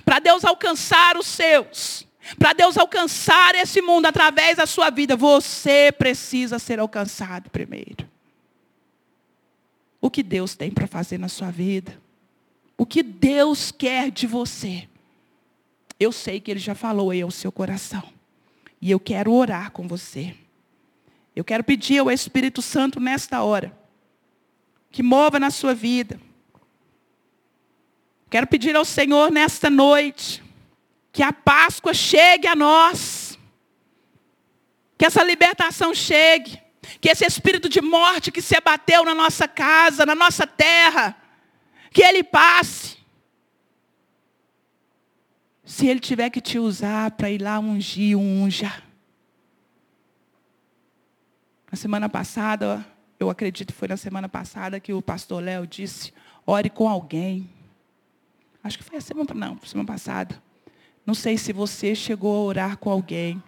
[0.06, 5.92] Para Deus alcançar os seus, para Deus alcançar esse mundo através da sua vida, você
[5.92, 8.10] precisa ser alcançado primeiro.
[10.00, 11.98] O que Deus tem para fazer na sua vida?
[12.78, 14.88] O que Deus quer de você?
[16.00, 18.04] Eu sei que Ele já falou aí ao seu coração.
[18.82, 20.36] E eu quero orar com você.
[21.36, 23.78] Eu quero pedir ao Espírito Santo nesta hora
[24.92, 26.20] que mova na sua vida.
[28.34, 30.44] Quero pedir ao Senhor nesta noite
[31.12, 33.38] que a Páscoa chegue a nós.
[34.98, 36.60] Que essa libertação chegue.
[37.00, 41.16] Que esse espírito de morte que se abateu na nossa casa, na nossa terra,
[41.92, 42.98] que ele passe.
[45.64, 48.82] Se ele tiver que te usar para ir lá ungir, unja.
[51.72, 52.84] Na semana passada,
[53.20, 56.12] eu acredito que foi na semana passada que o pastor Léo disse,
[56.48, 57.48] ore com alguém.
[58.64, 60.42] Acho que foi a semana, não, semana passada.
[61.06, 63.44] Não sei se você chegou a orar com alguém.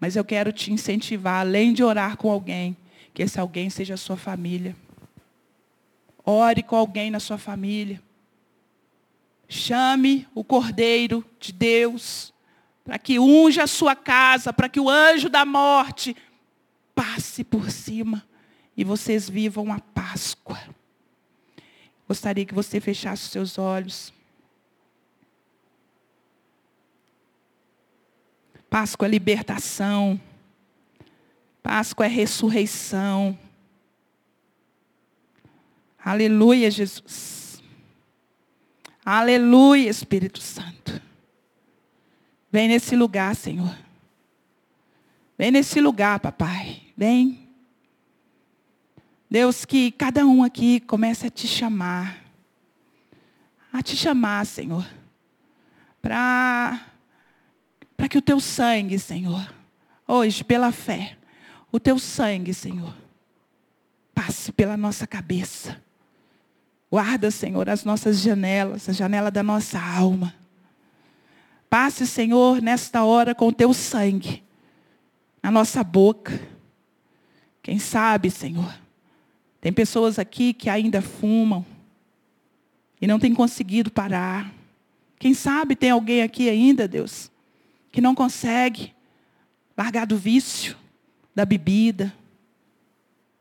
[0.00, 2.76] Mas eu quero te incentivar, além de orar com alguém,
[3.12, 4.74] que esse alguém seja a sua família.
[6.26, 8.02] Ore com alguém na sua família.
[9.48, 12.34] Chame o Cordeiro de Deus
[12.82, 16.14] para que unja a sua casa, para que o anjo da morte
[16.94, 18.22] passe por cima
[18.76, 20.60] e vocês vivam a Páscoa.
[22.06, 24.12] Gostaria que você fechasse os seus olhos.
[28.68, 30.20] Páscoa é libertação.
[31.62, 33.38] Páscoa é ressurreição.
[36.04, 37.62] Aleluia, Jesus.
[39.04, 41.00] Aleluia, Espírito Santo.
[42.50, 43.76] Vem nesse lugar, Senhor.
[45.38, 46.82] Vem nesse lugar, papai.
[46.96, 47.43] Vem.
[49.30, 52.22] Deus, que cada um aqui comece a te chamar.
[53.72, 54.86] A te chamar, Senhor.
[56.00, 56.80] Para
[58.08, 59.52] que o teu sangue, Senhor,
[60.06, 61.16] hoje, pela fé,
[61.72, 62.94] o teu sangue, Senhor,
[64.14, 65.82] passe pela nossa cabeça.
[66.90, 70.32] Guarda, Senhor, as nossas janelas, a janela da nossa alma.
[71.68, 74.44] Passe, Senhor, nesta hora com o teu sangue
[75.42, 76.40] na nossa boca.
[77.60, 78.72] Quem sabe, Senhor,
[79.64, 81.64] tem pessoas aqui que ainda fumam
[83.00, 84.52] e não tem conseguido parar.
[85.18, 87.30] Quem sabe tem alguém aqui ainda, Deus,
[87.90, 88.92] que não consegue
[89.74, 90.76] largar do vício,
[91.34, 92.14] da bebida,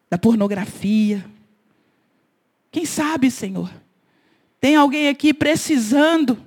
[0.09, 1.29] da pornografia,
[2.71, 3.69] quem sabe, Senhor,
[4.61, 6.41] tem alguém aqui precisando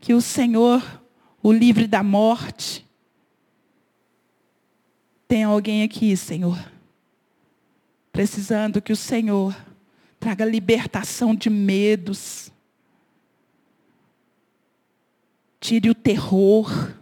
[0.00, 0.82] que o Senhor
[1.40, 2.84] o livre da morte.
[5.28, 6.73] Tem alguém aqui, Senhor,
[8.14, 9.56] precisando que o Senhor
[10.20, 12.52] traga libertação de medos.
[15.58, 16.94] Tire o terror.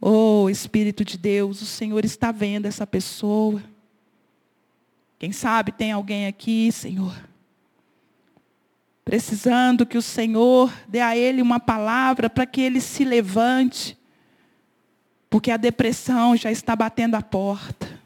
[0.00, 3.62] Oh, Espírito de Deus, o Senhor está vendo essa pessoa.
[5.18, 7.14] Quem sabe tem alguém aqui, Senhor,
[9.04, 13.98] precisando que o Senhor dê a ele uma palavra para que ele se levante,
[15.28, 18.01] porque a depressão já está batendo a porta.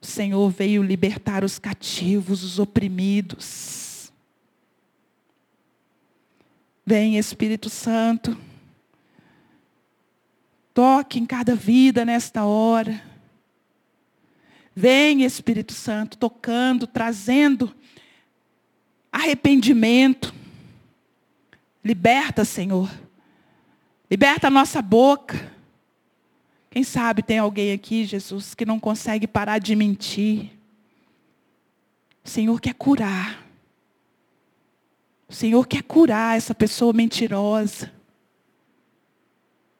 [0.00, 4.12] O Senhor veio libertar os cativos, os oprimidos.
[6.84, 8.38] Vem, Espírito Santo,
[10.72, 13.02] toque em cada vida nesta hora.
[14.74, 17.74] Vem, Espírito Santo, tocando, trazendo
[19.10, 20.34] arrependimento.
[21.82, 22.90] Liberta, Senhor.
[24.10, 25.55] Liberta a nossa boca.
[26.76, 30.50] Quem sabe tem alguém aqui, Jesus, que não consegue parar de mentir.
[32.22, 33.42] O Senhor quer curar.
[35.26, 37.90] O Senhor quer curar essa pessoa mentirosa.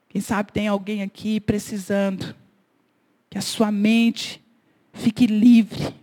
[0.09, 2.35] Quem sabe tem alguém aqui precisando
[3.28, 4.42] que a sua mente
[4.94, 5.94] Fique livre.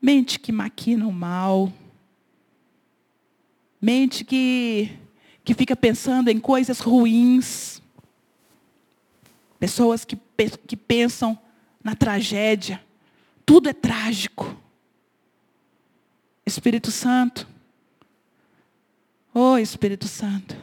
[0.00, 1.72] Mente que maquina o mal.
[3.80, 4.88] Mente que,
[5.42, 7.81] que fica pensando em coisas ruins.
[9.62, 10.18] Pessoas que,
[10.66, 11.38] que pensam
[11.84, 12.82] na tragédia.
[13.46, 14.60] Tudo é trágico.
[16.44, 17.46] Espírito Santo.
[19.32, 20.56] Oh, Espírito Santo.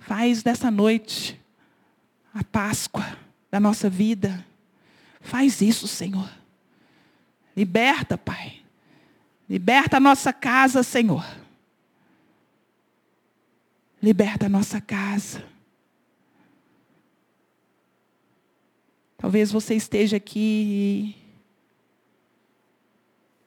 [0.00, 1.40] Faz dessa noite
[2.34, 3.16] a Páscoa
[3.50, 4.46] da nossa vida.
[5.22, 6.30] Faz isso, Senhor.
[7.56, 8.60] Liberta, Pai.
[9.48, 11.24] Liberta a nossa casa, Senhor.
[14.02, 15.53] Liberta a nossa casa.
[19.16, 21.14] Talvez você esteja aqui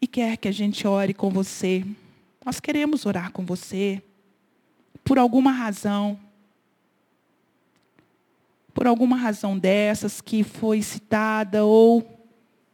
[0.01, 1.85] e, e quer que a gente ore com você.
[2.45, 4.01] Nós queremos orar com você.
[5.03, 6.19] Por alguma razão.
[8.73, 12.17] Por alguma razão dessas que foi citada ou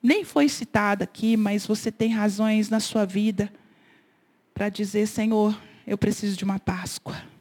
[0.02, 3.52] nem foi citada aqui, mas você tem razões na sua vida
[4.54, 7.33] para dizer, Senhor, eu preciso de uma Páscoa.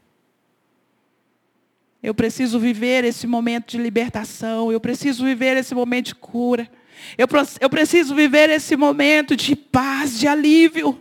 [2.03, 4.73] Eu preciso viver esse momento de libertação.
[4.73, 6.69] Eu preciso viver esse momento de cura.
[7.17, 7.29] Eu,
[7.61, 11.01] eu preciso viver esse momento de paz, de alívio.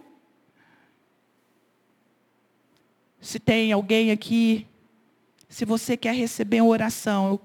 [3.20, 4.68] Se tem alguém aqui,
[5.50, 7.42] se você quer receber uma oração, eu,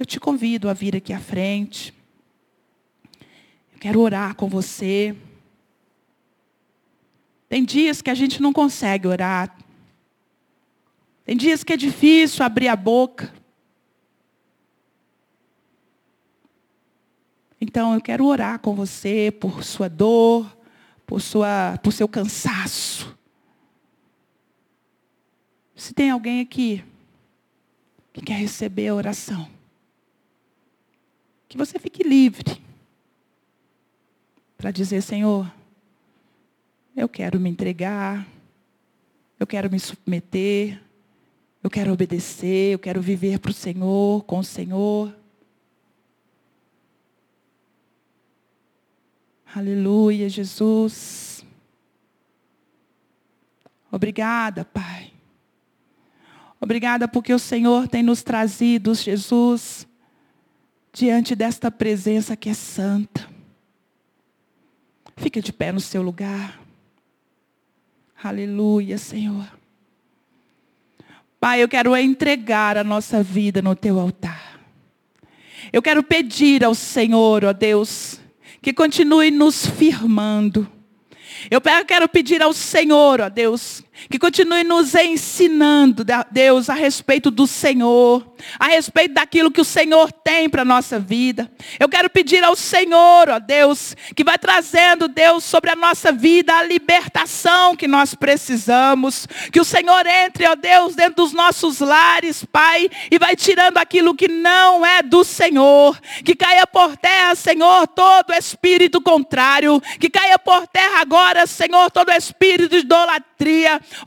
[0.00, 1.94] eu te convido a vir aqui à frente.
[3.72, 5.14] Eu quero orar com você.
[7.48, 9.56] Tem dias que a gente não consegue orar.
[11.24, 13.32] Tem dias que é difícil abrir a boca.
[17.58, 20.54] Então eu quero orar com você por sua dor,
[21.06, 23.16] por, sua, por seu cansaço.
[25.74, 26.84] Se tem alguém aqui
[28.12, 29.48] que quer receber a oração,
[31.48, 32.62] que você fique livre
[34.58, 35.50] para dizer, Senhor,
[36.94, 38.26] eu quero me entregar,
[39.40, 40.83] eu quero me submeter,
[41.64, 45.16] eu quero obedecer, eu quero viver para o Senhor, com o Senhor.
[49.54, 51.42] Aleluia, Jesus.
[53.90, 55.10] Obrigada, Pai.
[56.60, 59.88] Obrigada porque o Senhor tem nos trazido, Jesus,
[60.92, 63.26] diante desta presença que é santa.
[65.16, 66.60] Fica de pé no seu lugar.
[68.22, 69.63] Aleluia, Senhor.
[71.44, 74.58] Pai, eu quero entregar a nossa vida no teu altar.
[75.70, 78.18] Eu quero pedir ao Senhor, ó Deus,
[78.62, 80.66] que continue nos firmando.
[81.50, 87.46] Eu quero pedir ao Senhor, ó Deus, que continue nos ensinando, Deus, a respeito do
[87.46, 91.50] Senhor, a respeito daquilo que o Senhor tem para a nossa vida.
[91.78, 96.54] Eu quero pedir ao Senhor, ó Deus, que vai trazendo, Deus, sobre a nossa vida
[96.54, 99.26] a libertação que nós precisamos.
[99.52, 104.14] Que o Senhor entre, ó Deus, dentro dos nossos lares, Pai, e vai tirando aquilo
[104.14, 105.98] que não é do Senhor.
[106.24, 109.80] Que caia por terra, Senhor, todo espírito contrário.
[109.98, 113.33] Que caia por terra agora, Senhor, todo espírito de idolatria.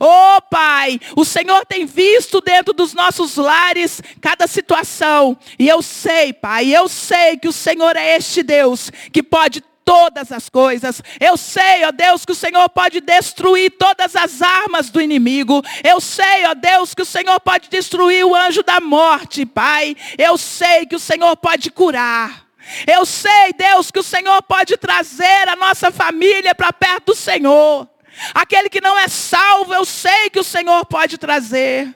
[0.00, 5.36] Oh, Pai, o Senhor tem visto dentro dos nossos lares cada situação.
[5.58, 10.30] E eu sei, Pai, eu sei que o Senhor é este Deus que pode todas
[10.30, 11.02] as coisas.
[11.18, 15.62] Eu sei, ó Deus, que o Senhor pode destruir todas as armas do inimigo.
[15.82, 19.96] Eu sei, ó Deus, que o Senhor pode destruir o anjo da morte, Pai.
[20.18, 22.46] Eu sei que o Senhor pode curar.
[22.86, 27.88] Eu sei, Deus, que o Senhor pode trazer a nossa família para perto do Senhor.
[28.34, 31.94] Aquele que não é salvo, eu sei que o Senhor pode trazer.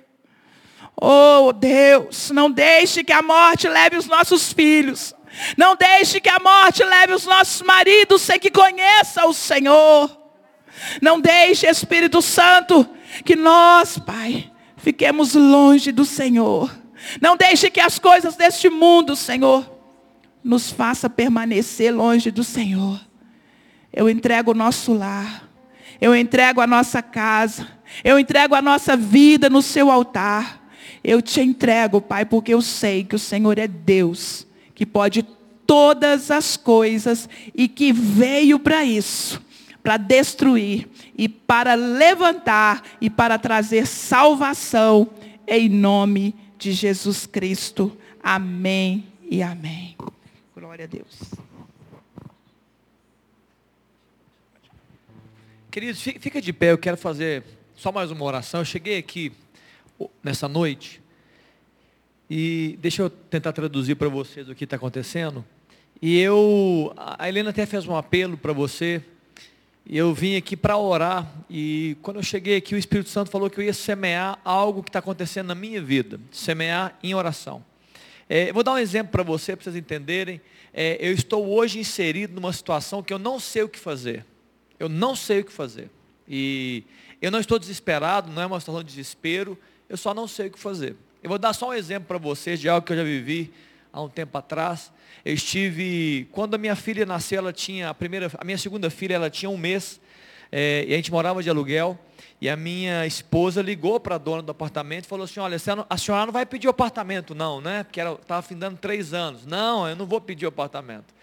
[0.97, 5.15] Oh Deus, não deixe que a morte leve os nossos filhos.
[5.57, 10.17] Não deixe que a morte leve os nossos maridos sem que conheça o Senhor.
[11.01, 12.89] Não deixe, Espírito Santo,
[13.25, 16.71] que nós, Pai, fiquemos longe do Senhor.
[17.21, 19.69] Não deixe que as coisas deste mundo, Senhor,
[20.43, 23.01] nos faça permanecer longe do Senhor.
[23.93, 25.49] Eu entrego o nosso lar.
[26.03, 27.65] Eu entrego a nossa casa.
[28.03, 30.61] Eu entrego a nossa vida no seu altar.
[31.05, 34.45] Eu te entrego, Pai, porque eu sei que o Senhor é Deus,
[34.75, 35.23] que pode
[35.65, 39.41] todas as coisas e que veio para isso,
[39.81, 45.09] para destruir e para levantar e para trazer salvação
[45.47, 47.97] em nome de Jesus Cristo.
[48.21, 49.95] Amém e amém.
[50.53, 51.42] Glória a Deus.
[55.73, 57.43] Queridos, fica de pé, eu quero fazer
[57.75, 58.61] só mais uma oração.
[58.61, 59.33] Eu cheguei aqui
[60.23, 61.01] nessa noite
[62.29, 65.43] e deixa eu tentar traduzir para vocês o que está acontecendo.
[66.03, 69.03] E eu, a Helena até fez um apelo para você.
[69.87, 71.27] E eu vim aqui para orar.
[71.49, 74.91] E quando eu cheguei aqui, o Espírito Santo falou que eu ia semear algo que
[74.91, 76.21] está acontecendo na minha vida.
[76.31, 77.65] Semear em oração.
[78.29, 80.39] É, eu vou dar um exemplo para você, para vocês entenderem.
[80.75, 84.27] É, eu estou hoje inserido numa situação que eu não sei o que fazer.
[84.83, 85.89] Eu não sei o que fazer.
[86.29, 86.83] E
[87.21, 89.57] eu não estou desesperado, não é uma situação de desespero,
[89.89, 90.97] eu só não sei o que fazer.
[91.23, 93.53] Eu vou dar só um exemplo para vocês de algo que eu já vivi
[93.93, 94.91] há um tempo atrás.
[95.25, 99.15] Eu estive, quando a minha filha nasceu, ela tinha, a primeira, a minha segunda filha,
[99.15, 100.01] ela tinha um mês,
[100.51, 101.97] é, e a gente morava de aluguel,
[102.43, 105.57] E a minha esposa ligou para a dona do apartamento e falou assim, olha,
[105.89, 107.85] a senhora não vai pedir o apartamento não, né?
[107.85, 109.47] Porque estava findando três anos.
[109.47, 111.15] Não, eu não vou pedir o apartamento.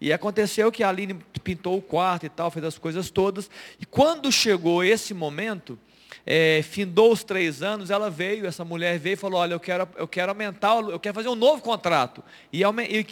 [0.00, 3.50] E aconteceu que a Aline pintou o quarto e tal, fez as coisas todas.
[3.80, 5.78] E quando chegou esse momento,
[6.24, 9.88] é, findou os três anos, ela veio, essa mulher veio e falou, olha, eu quero,
[9.96, 12.22] eu quero aumentar, eu quero fazer um novo contrato.
[12.52, 12.62] E,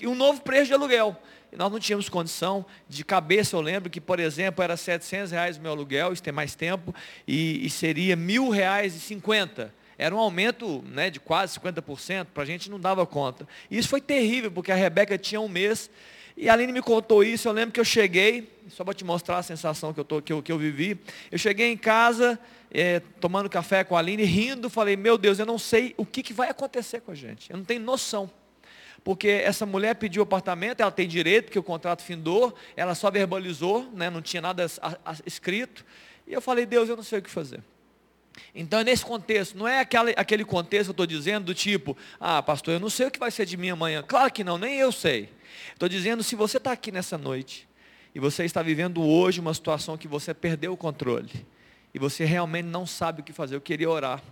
[0.07, 1.17] um novo preço de aluguel.
[1.53, 5.57] E nós não tínhamos condição, de cabeça eu lembro que, por exemplo, era 700 reais
[5.57, 6.95] o meu aluguel, isso tem mais tempo,
[7.27, 9.73] e, e seria mil reais e cinquenta.
[9.99, 13.49] Era um aumento né, de quase 50%, para a gente não dava conta.
[13.71, 15.91] E isso foi terrível, porque a Rebeca tinha um mês
[16.37, 19.39] e a Aline me contou isso, eu lembro que eu cheguei, só para te mostrar
[19.39, 20.99] a sensação que eu, tô, que eu, que eu vivi.
[21.31, 22.39] Eu cheguei em casa,
[22.71, 26.23] é, tomando café com a Aline, rindo, falei, meu Deus, eu não sei o que,
[26.23, 27.51] que vai acontecer com a gente.
[27.51, 28.31] Eu não tenho noção.
[29.03, 33.89] Porque essa mulher pediu apartamento, ela tem direito, porque o contrato findou, ela só verbalizou,
[33.95, 34.67] né, não tinha nada
[35.25, 35.87] escrito.
[36.27, 37.63] E eu falei, Deus, eu não sei o que fazer.
[38.55, 41.97] Então, é nesse contexto, não é aquele, aquele contexto que eu estou dizendo do tipo,
[42.21, 44.03] ah, pastor, eu não sei o que vai ser de mim amanhã.
[44.07, 45.31] Claro que não, nem eu sei.
[45.73, 47.69] Estou dizendo, se você está aqui nessa noite
[48.15, 51.31] e você está vivendo hoje uma situação que você perdeu o controle
[51.95, 54.23] e você realmente não sabe o que fazer, eu queria orar.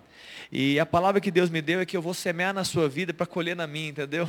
[0.52, 3.12] E a palavra que Deus me deu é que eu vou semear na sua vida
[3.12, 4.28] para colher na minha, entendeu?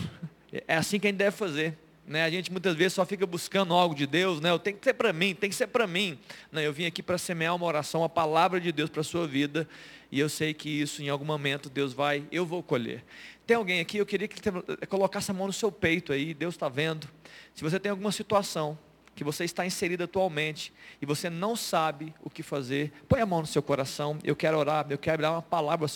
[0.68, 1.78] É assim que a gente deve fazer.
[2.08, 2.24] Né?
[2.24, 4.52] A gente muitas vezes só fica buscando algo de Deus, né?
[4.52, 6.20] Eu que ser para mim, tem que ser para mim.
[6.52, 9.28] Não, eu vim aqui para semear uma oração, a palavra de Deus para a sua
[9.28, 9.68] vida.
[10.12, 13.04] E eu sei que isso em algum momento Deus vai, eu vou colher.
[13.46, 14.42] Tem alguém aqui, eu queria que
[14.88, 17.08] colocasse a mão no seu peito aí, Deus está vendo.
[17.54, 18.78] Se você tem alguma situação
[19.16, 23.42] que você está inserido atualmente e você não sabe o que fazer, põe a mão
[23.42, 24.18] no seu coração.
[24.24, 25.88] Eu quero orar, eu quero dar uma palavra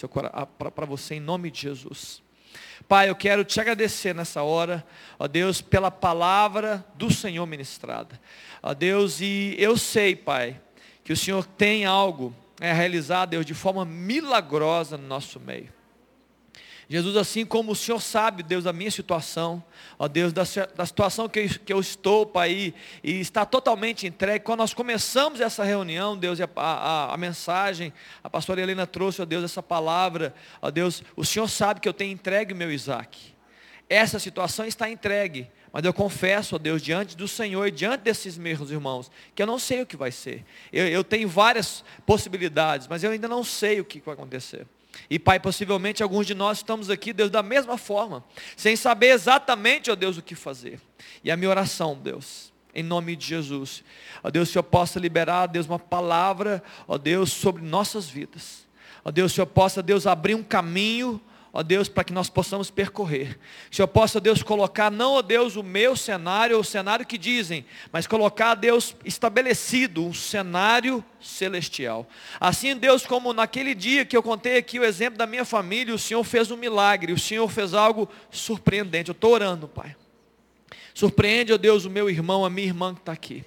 [0.74, 2.22] para você em nome de Jesus.
[2.88, 4.86] Pai, eu quero te agradecer nessa hora,
[5.18, 8.20] ó Deus, pela palavra do Senhor ministrada.
[8.64, 10.60] Ó Deus, e eu sei, Pai,
[11.04, 15.79] que o Senhor tem algo a realizar, Deus, de forma milagrosa no nosso meio.
[16.92, 19.64] Jesus, assim como o Senhor sabe, Deus, a minha situação,
[20.00, 20.42] ó Deus, da,
[20.76, 22.74] da situação que eu, que eu estou, Pai, e,
[23.04, 24.44] e está totalmente entregue.
[24.44, 29.26] Quando nós começamos essa reunião, Deus, a, a, a, mensagem, a pastora Helena trouxe, ó
[29.26, 33.36] Deus, essa palavra, ó Deus, o Senhor sabe que eu tenho entregue o meu Isaac.
[33.88, 38.36] Essa situação está entregue, mas eu confesso, ó Deus, diante do Senhor e diante desses
[38.36, 40.44] meus irmãos, que eu não sei o que vai ser.
[40.74, 44.66] Eu, eu tenho várias possibilidades, mas eu ainda não sei o que vai acontecer.
[45.10, 48.24] E Pai, possivelmente alguns de nós estamos aqui, Deus, da mesma forma,
[48.56, 50.80] sem saber exatamente, ó Deus, o que fazer.
[51.24, 53.84] E a minha oração, Deus, em nome de Jesus,
[54.24, 58.68] ó Deus, que eu possa liberar, Deus, uma palavra, ó Deus, sobre nossas vidas.
[59.04, 61.22] Ó Deus, que eu possa, Deus, abrir um caminho,
[61.52, 63.38] ó Deus, para que nós possamos percorrer.
[63.70, 67.66] Que eu possa, Deus, colocar, não, ó Deus, o meu cenário, o cenário que dizem,
[67.92, 72.08] mas colocar, Deus, estabelecido um cenário celestial.
[72.40, 76.00] Assim, Deus, como naquele dia que eu contei aqui o exemplo da minha família, o
[76.00, 79.10] Senhor fez um milagre, o Senhor fez algo surpreendente.
[79.10, 79.96] Eu estou orando, Pai.
[80.94, 83.44] Surpreende, ó Deus, o meu irmão, a minha irmã que está aqui.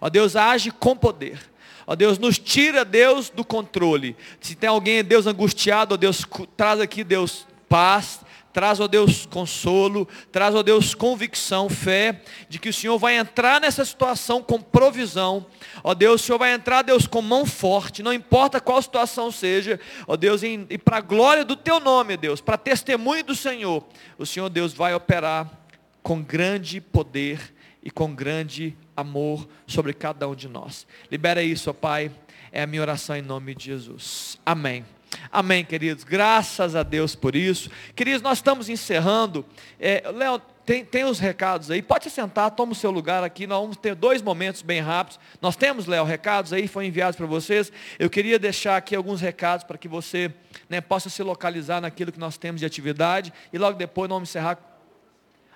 [0.00, 1.38] Ó Deus, age com poder.
[1.86, 4.16] Ó Deus, nos tira, Deus, do controle.
[4.40, 6.24] Se tem alguém, Deus, angustiado, ó Deus,
[6.56, 8.20] traz aqui, Deus, paz,
[8.52, 13.60] traz, ó Deus, consolo, traz, ó Deus, convicção, fé, de que o Senhor vai entrar
[13.60, 15.46] nessa situação com provisão,
[15.84, 19.78] ó Deus, o Senhor vai entrar, Deus, com mão forte, não importa qual situação seja,
[20.08, 23.84] ó Deus, e, e para a glória do Teu nome, Deus, para testemunho do Senhor,
[24.18, 25.50] o Senhor, Deus, vai operar
[26.02, 27.54] com grande poder
[27.86, 30.88] e com grande amor sobre cada um de nós.
[31.08, 32.10] Libera isso, ó Pai.
[32.50, 34.40] É a minha oração em nome de Jesus.
[34.44, 34.84] Amém.
[35.30, 36.02] Amém, queridos.
[36.02, 37.70] Graças a Deus por isso.
[37.94, 39.46] Queridos, nós estamos encerrando.
[39.78, 41.80] É, Léo, tem, tem os recados aí.
[41.80, 43.46] Pode se sentar, toma o seu lugar aqui.
[43.46, 45.20] Nós vamos ter dois momentos bem rápidos.
[45.40, 47.70] Nós temos, Léo, recados aí, foram enviados para vocês.
[48.00, 50.34] Eu queria deixar aqui alguns recados para que você
[50.68, 53.32] né, possa se localizar naquilo que nós temos de atividade.
[53.52, 54.58] E logo depois nós vamos encerrar.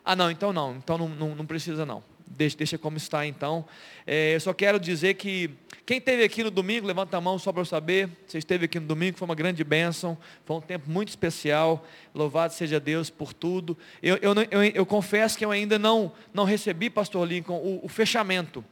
[0.05, 0.77] Ah, não, então não.
[0.77, 2.10] Então não, não, não precisa não.
[2.31, 3.65] Deixa, como está então.
[4.07, 5.51] É, eu só quero dizer que
[5.85, 8.09] quem esteve aqui no domingo, levanta a mão só para eu saber.
[8.25, 10.17] Você esteve aqui no domingo, foi uma grande bênção.
[10.45, 11.85] Foi um tempo muito especial.
[12.15, 13.77] Louvado seja Deus por tudo.
[14.01, 17.89] Eu, eu, eu, eu confesso que eu ainda não, não recebi, pastor Lincoln, o, o
[17.89, 18.65] fechamento.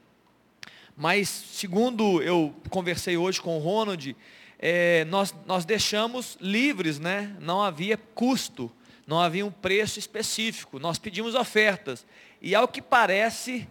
[0.96, 4.16] Mas, segundo eu conversei hoje com o Ronald,
[4.58, 7.36] é, nós, nós deixamos livres, né?
[7.40, 8.70] não havia custo,
[9.06, 10.78] não havia um preço específico.
[10.78, 12.04] Nós pedimos ofertas.
[12.40, 13.68] E ao que parece,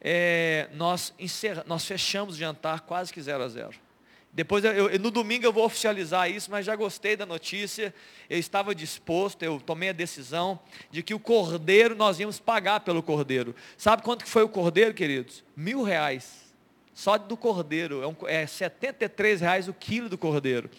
[0.00, 3.74] é, nós, encerra, nós fechamos o jantar quase que zero a zero.
[4.32, 7.92] Depois, eu, no domingo eu vou oficializar isso, mas já gostei da notícia.
[8.28, 10.60] Eu estava disposto, eu tomei a decisão
[10.90, 13.54] de que o cordeiro, nós íamos pagar pelo cordeiro.
[13.76, 15.42] Sabe quanto que foi o cordeiro, queridos?
[15.56, 16.48] Mil reais.
[16.94, 18.16] Só do cordeiro.
[18.26, 20.70] É, é 73 reais o quilo do cordeiro.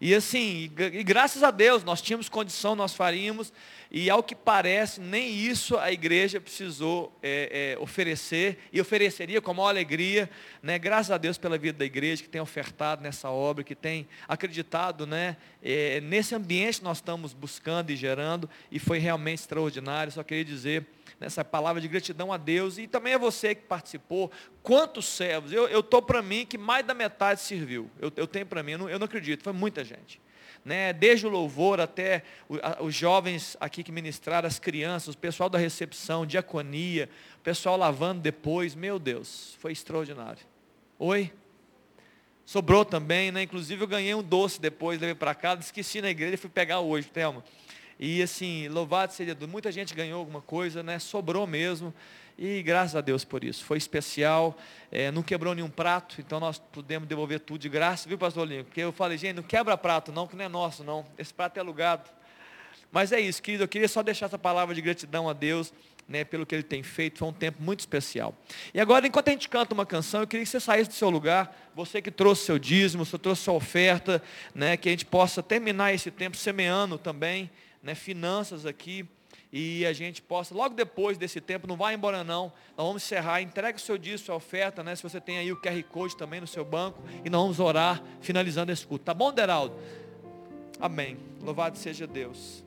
[0.00, 3.52] E assim, e graças a Deus, nós tínhamos condição, nós faríamos,
[3.90, 9.54] e ao que parece, nem isso a igreja precisou é, é, oferecer, e ofereceria com
[9.54, 10.28] maior alegria,
[10.62, 10.78] né?
[10.78, 15.06] graças a Deus pela vida da igreja, que tem ofertado nessa obra, que tem acreditado
[15.06, 15.36] né?
[15.62, 20.44] É, nesse ambiente que nós estamos buscando e gerando, e foi realmente extraordinário, só queria
[20.44, 20.86] dizer
[21.18, 24.30] nessa palavra de gratidão a Deus, e também a você que participou,
[24.62, 28.62] quantos servos, eu estou para mim que mais da metade serviu, eu, eu tenho para
[28.62, 30.20] mim, eu não, eu não acredito, foi muita gente
[30.66, 32.24] né, desde o louvor até
[32.80, 38.20] os jovens aqui que ministraram, as crianças, o pessoal da recepção, diaconia, o pessoal lavando
[38.20, 40.42] depois, meu Deus, foi extraordinário.
[40.98, 41.32] Oi?
[42.44, 43.42] Sobrou também, né?
[43.42, 46.80] Inclusive eu ganhei um doce depois, levei para casa, esqueci na igreja e fui pegar
[46.80, 47.44] hoje, Thelma.
[47.98, 50.98] E assim, louvado seja Deus, muita gente ganhou alguma coisa, né?
[50.98, 51.94] Sobrou mesmo.
[52.38, 53.64] E graças a Deus por isso.
[53.64, 54.56] Foi especial,
[54.92, 58.64] é, não quebrou nenhum prato, então nós pudemos devolver tudo de graça, viu, pastor Linho?
[58.64, 61.06] Porque eu falei, gente, não quebra prato não, que não é nosso não.
[61.18, 62.10] Esse prato é alugado.
[62.92, 65.72] Mas é isso, querido, eu queria só deixar essa palavra de gratidão a Deus,
[66.08, 68.34] né, pelo que Ele tem feito, foi um tempo muito especial.
[68.72, 71.10] E agora, enquanto a gente canta uma canção, eu queria que você saísse do seu
[71.10, 74.22] lugar, você que trouxe seu dízimo, você trouxe sua oferta,
[74.54, 77.50] né, que a gente possa terminar esse tempo semeando também,
[77.86, 79.08] né, finanças aqui,
[79.52, 83.40] e a gente possa, logo depois desse tempo, não vai embora não, nós vamos encerrar,
[83.40, 84.94] entregue o seu dízimo, sua oferta, né?
[84.94, 88.02] Se você tem aí o QR Code também no seu banco, e nós vamos orar,
[88.20, 89.04] finalizando esse culto.
[89.04, 89.74] Tá bom, Deraldo?
[90.80, 91.16] Amém.
[91.42, 92.64] Louvado seja Deus.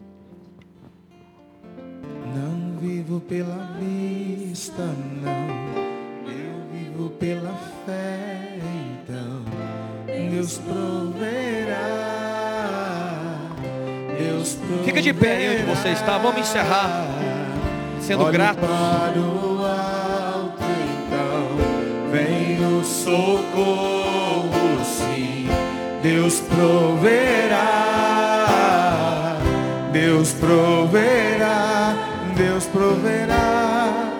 [2.33, 4.83] Não vivo pela vista,
[5.21, 6.29] não.
[6.31, 7.53] Eu vivo pela
[7.85, 8.57] fé,
[9.03, 9.43] então
[10.31, 12.38] Deus proverá.
[14.85, 16.17] Fica de pé aí onde você está.
[16.17, 17.05] Vamos encerrar.
[18.01, 18.59] Sendo Olhe grato.
[18.59, 20.63] Para o alto,
[21.05, 21.47] então,
[22.11, 24.49] vem o socorro,
[24.83, 25.47] sim.
[26.01, 27.69] Deus proverá.
[29.91, 31.95] Deus proverá.
[32.35, 34.11] Deus proverá.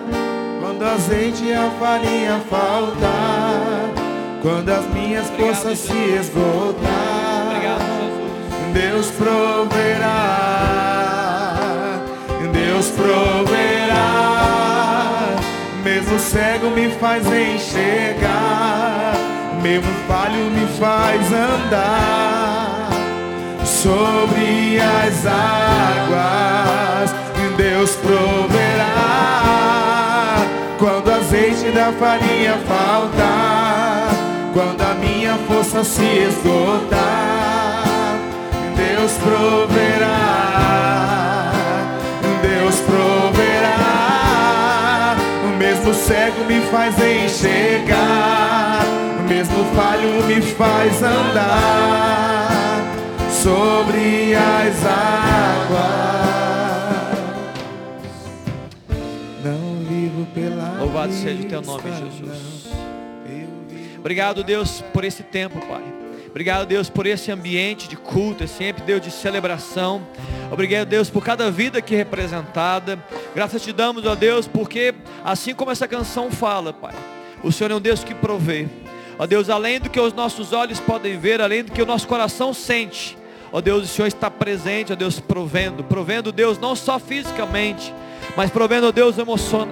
[0.60, 3.90] Quando azeite e a farinha faltar.
[4.42, 7.09] Quando as minhas forças se esgotar.
[8.72, 10.06] Deus proverá,
[12.52, 14.06] Deus proverá.
[15.82, 19.14] Mesmo cego me faz enxergar,
[19.62, 22.90] mesmo falho me faz andar
[23.64, 27.10] sobre as águas.
[27.56, 28.90] Deus proverá
[30.78, 34.08] quando azeite da farinha faltar,
[34.54, 37.59] quando a minha força se esgotar.
[39.20, 40.32] Deus proverá,
[42.42, 43.76] Deus proverá.
[45.44, 48.82] O mesmo cego me faz enxergar,
[49.18, 52.80] o mesmo falho me faz andar
[53.30, 56.00] sobre as águas.
[59.44, 62.70] Não vivo pela Louvado seja o teu nome, Jesus.
[63.98, 65.99] Obrigado, Deus, por esse tempo, Pai.
[66.30, 70.06] Obrigado, Deus, por esse ambiente de culto, sempre, Deus, de celebração.
[70.50, 73.02] Obrigado, Deus, por cada vida aqui representada.
[73.34, 76.94] Graças te damos, ó Deus, porque assim como essa canção fala, Pai,
[77.42, 78.68] o Senhor é um Deus que provê.
[79.18, 82.06] Ó Deus, além do que os nossos olhos podem ver, além do que o nosso
[82.06, 83.18] coração sente,
[83.52, 85.82] ó Deus, o Senhor está presente, ó Deus, provendo.
[85.82, 87.92] Provendo, Deus, não só fisicamente,
[88.36, 89.16] mas provendo, ó Deus,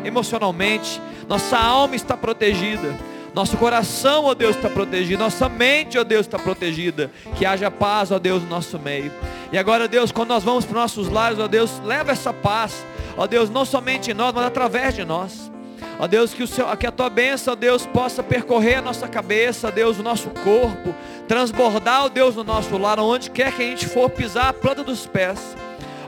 [0.05, 1.01] emocionalmente.
[1.29, 2.95] Nossa alma está protegida.
[3.35, 5.23] Nosso coração, ó Deus, está protegido.
[5.23, 7.11] Nossa mente, ó Deus, está protegida.
[7.37, 9.13] Que haja paz, ó Deus, no nosso meio.
[9.53, 12.85] E agora, Deus, quando nós vamos para os nossos lares, ó Deus, leva essa paz.
[13.17, 15.51] Ó Deus, não somente em nós, mas através de nós.
[15.99, 19.09] Ó Deus, que, o seu, que a tua bênção, ó Deus, possa percorrer a nossa
[19.09, 20.95] cabeça, ó Deus, o nosso corpo,
[21.27, 24.85] transbordar, ó Deus, no nosso lar, onde quer que a gente for pisar a planta
[24.85, 25.57] dos pés.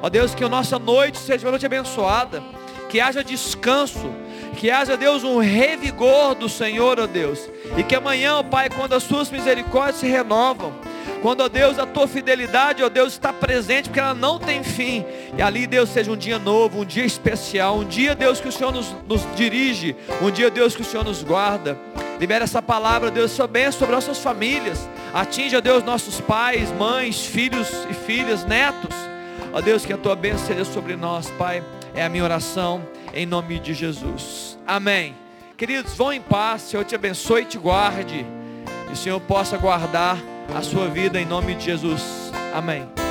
[0.01, 2.41] Ó Deus, que a nossa noite seja uma noite abençoada,
[2.89, 4.13] que haja descanso,
[4.61, 7.49] que haja, Deus, um revigor do Senhor, ó Deus.
[7.79, 10.75] E que amanhã, ó Pai, quando as suas misericórdias se renovam,
[11.23, 15.03] quando, ó Deus, a tua fidelidade, ó Deus, está presente, porque ela não tem fim.
[15.35, 18.53] E ali, Deus, seja um dia novo, um dia especial, um dia, Deus, que o
[18.53, 21.79] Senhor nos, nos dirige, um dia, Deus, que o Senhor nos guarda.
[22.19, 24.87] Libera essa palavra, Deus, sua bênção sobre nossas famílias.
[25.15, 28.95] Atinja, Deus, nossos pais, mães, filhos e filhas, netos.
[29.55, 31.65] Ó Deus, que a tua bênção seja sobre nós, Pai.
[31.95, 34.59] É a minha oração em nome de Jesus.
[34.67, 35.15] Amém.
[35.57, 38.25] Queridos, vão em paz, Senhor te abençoe e te guarde.
[38.89, 40.19] E o Senhor possa guardar
[40.55, 42.33] a sua vida em nome de Jesus.
[42.55, 43.10] Amém.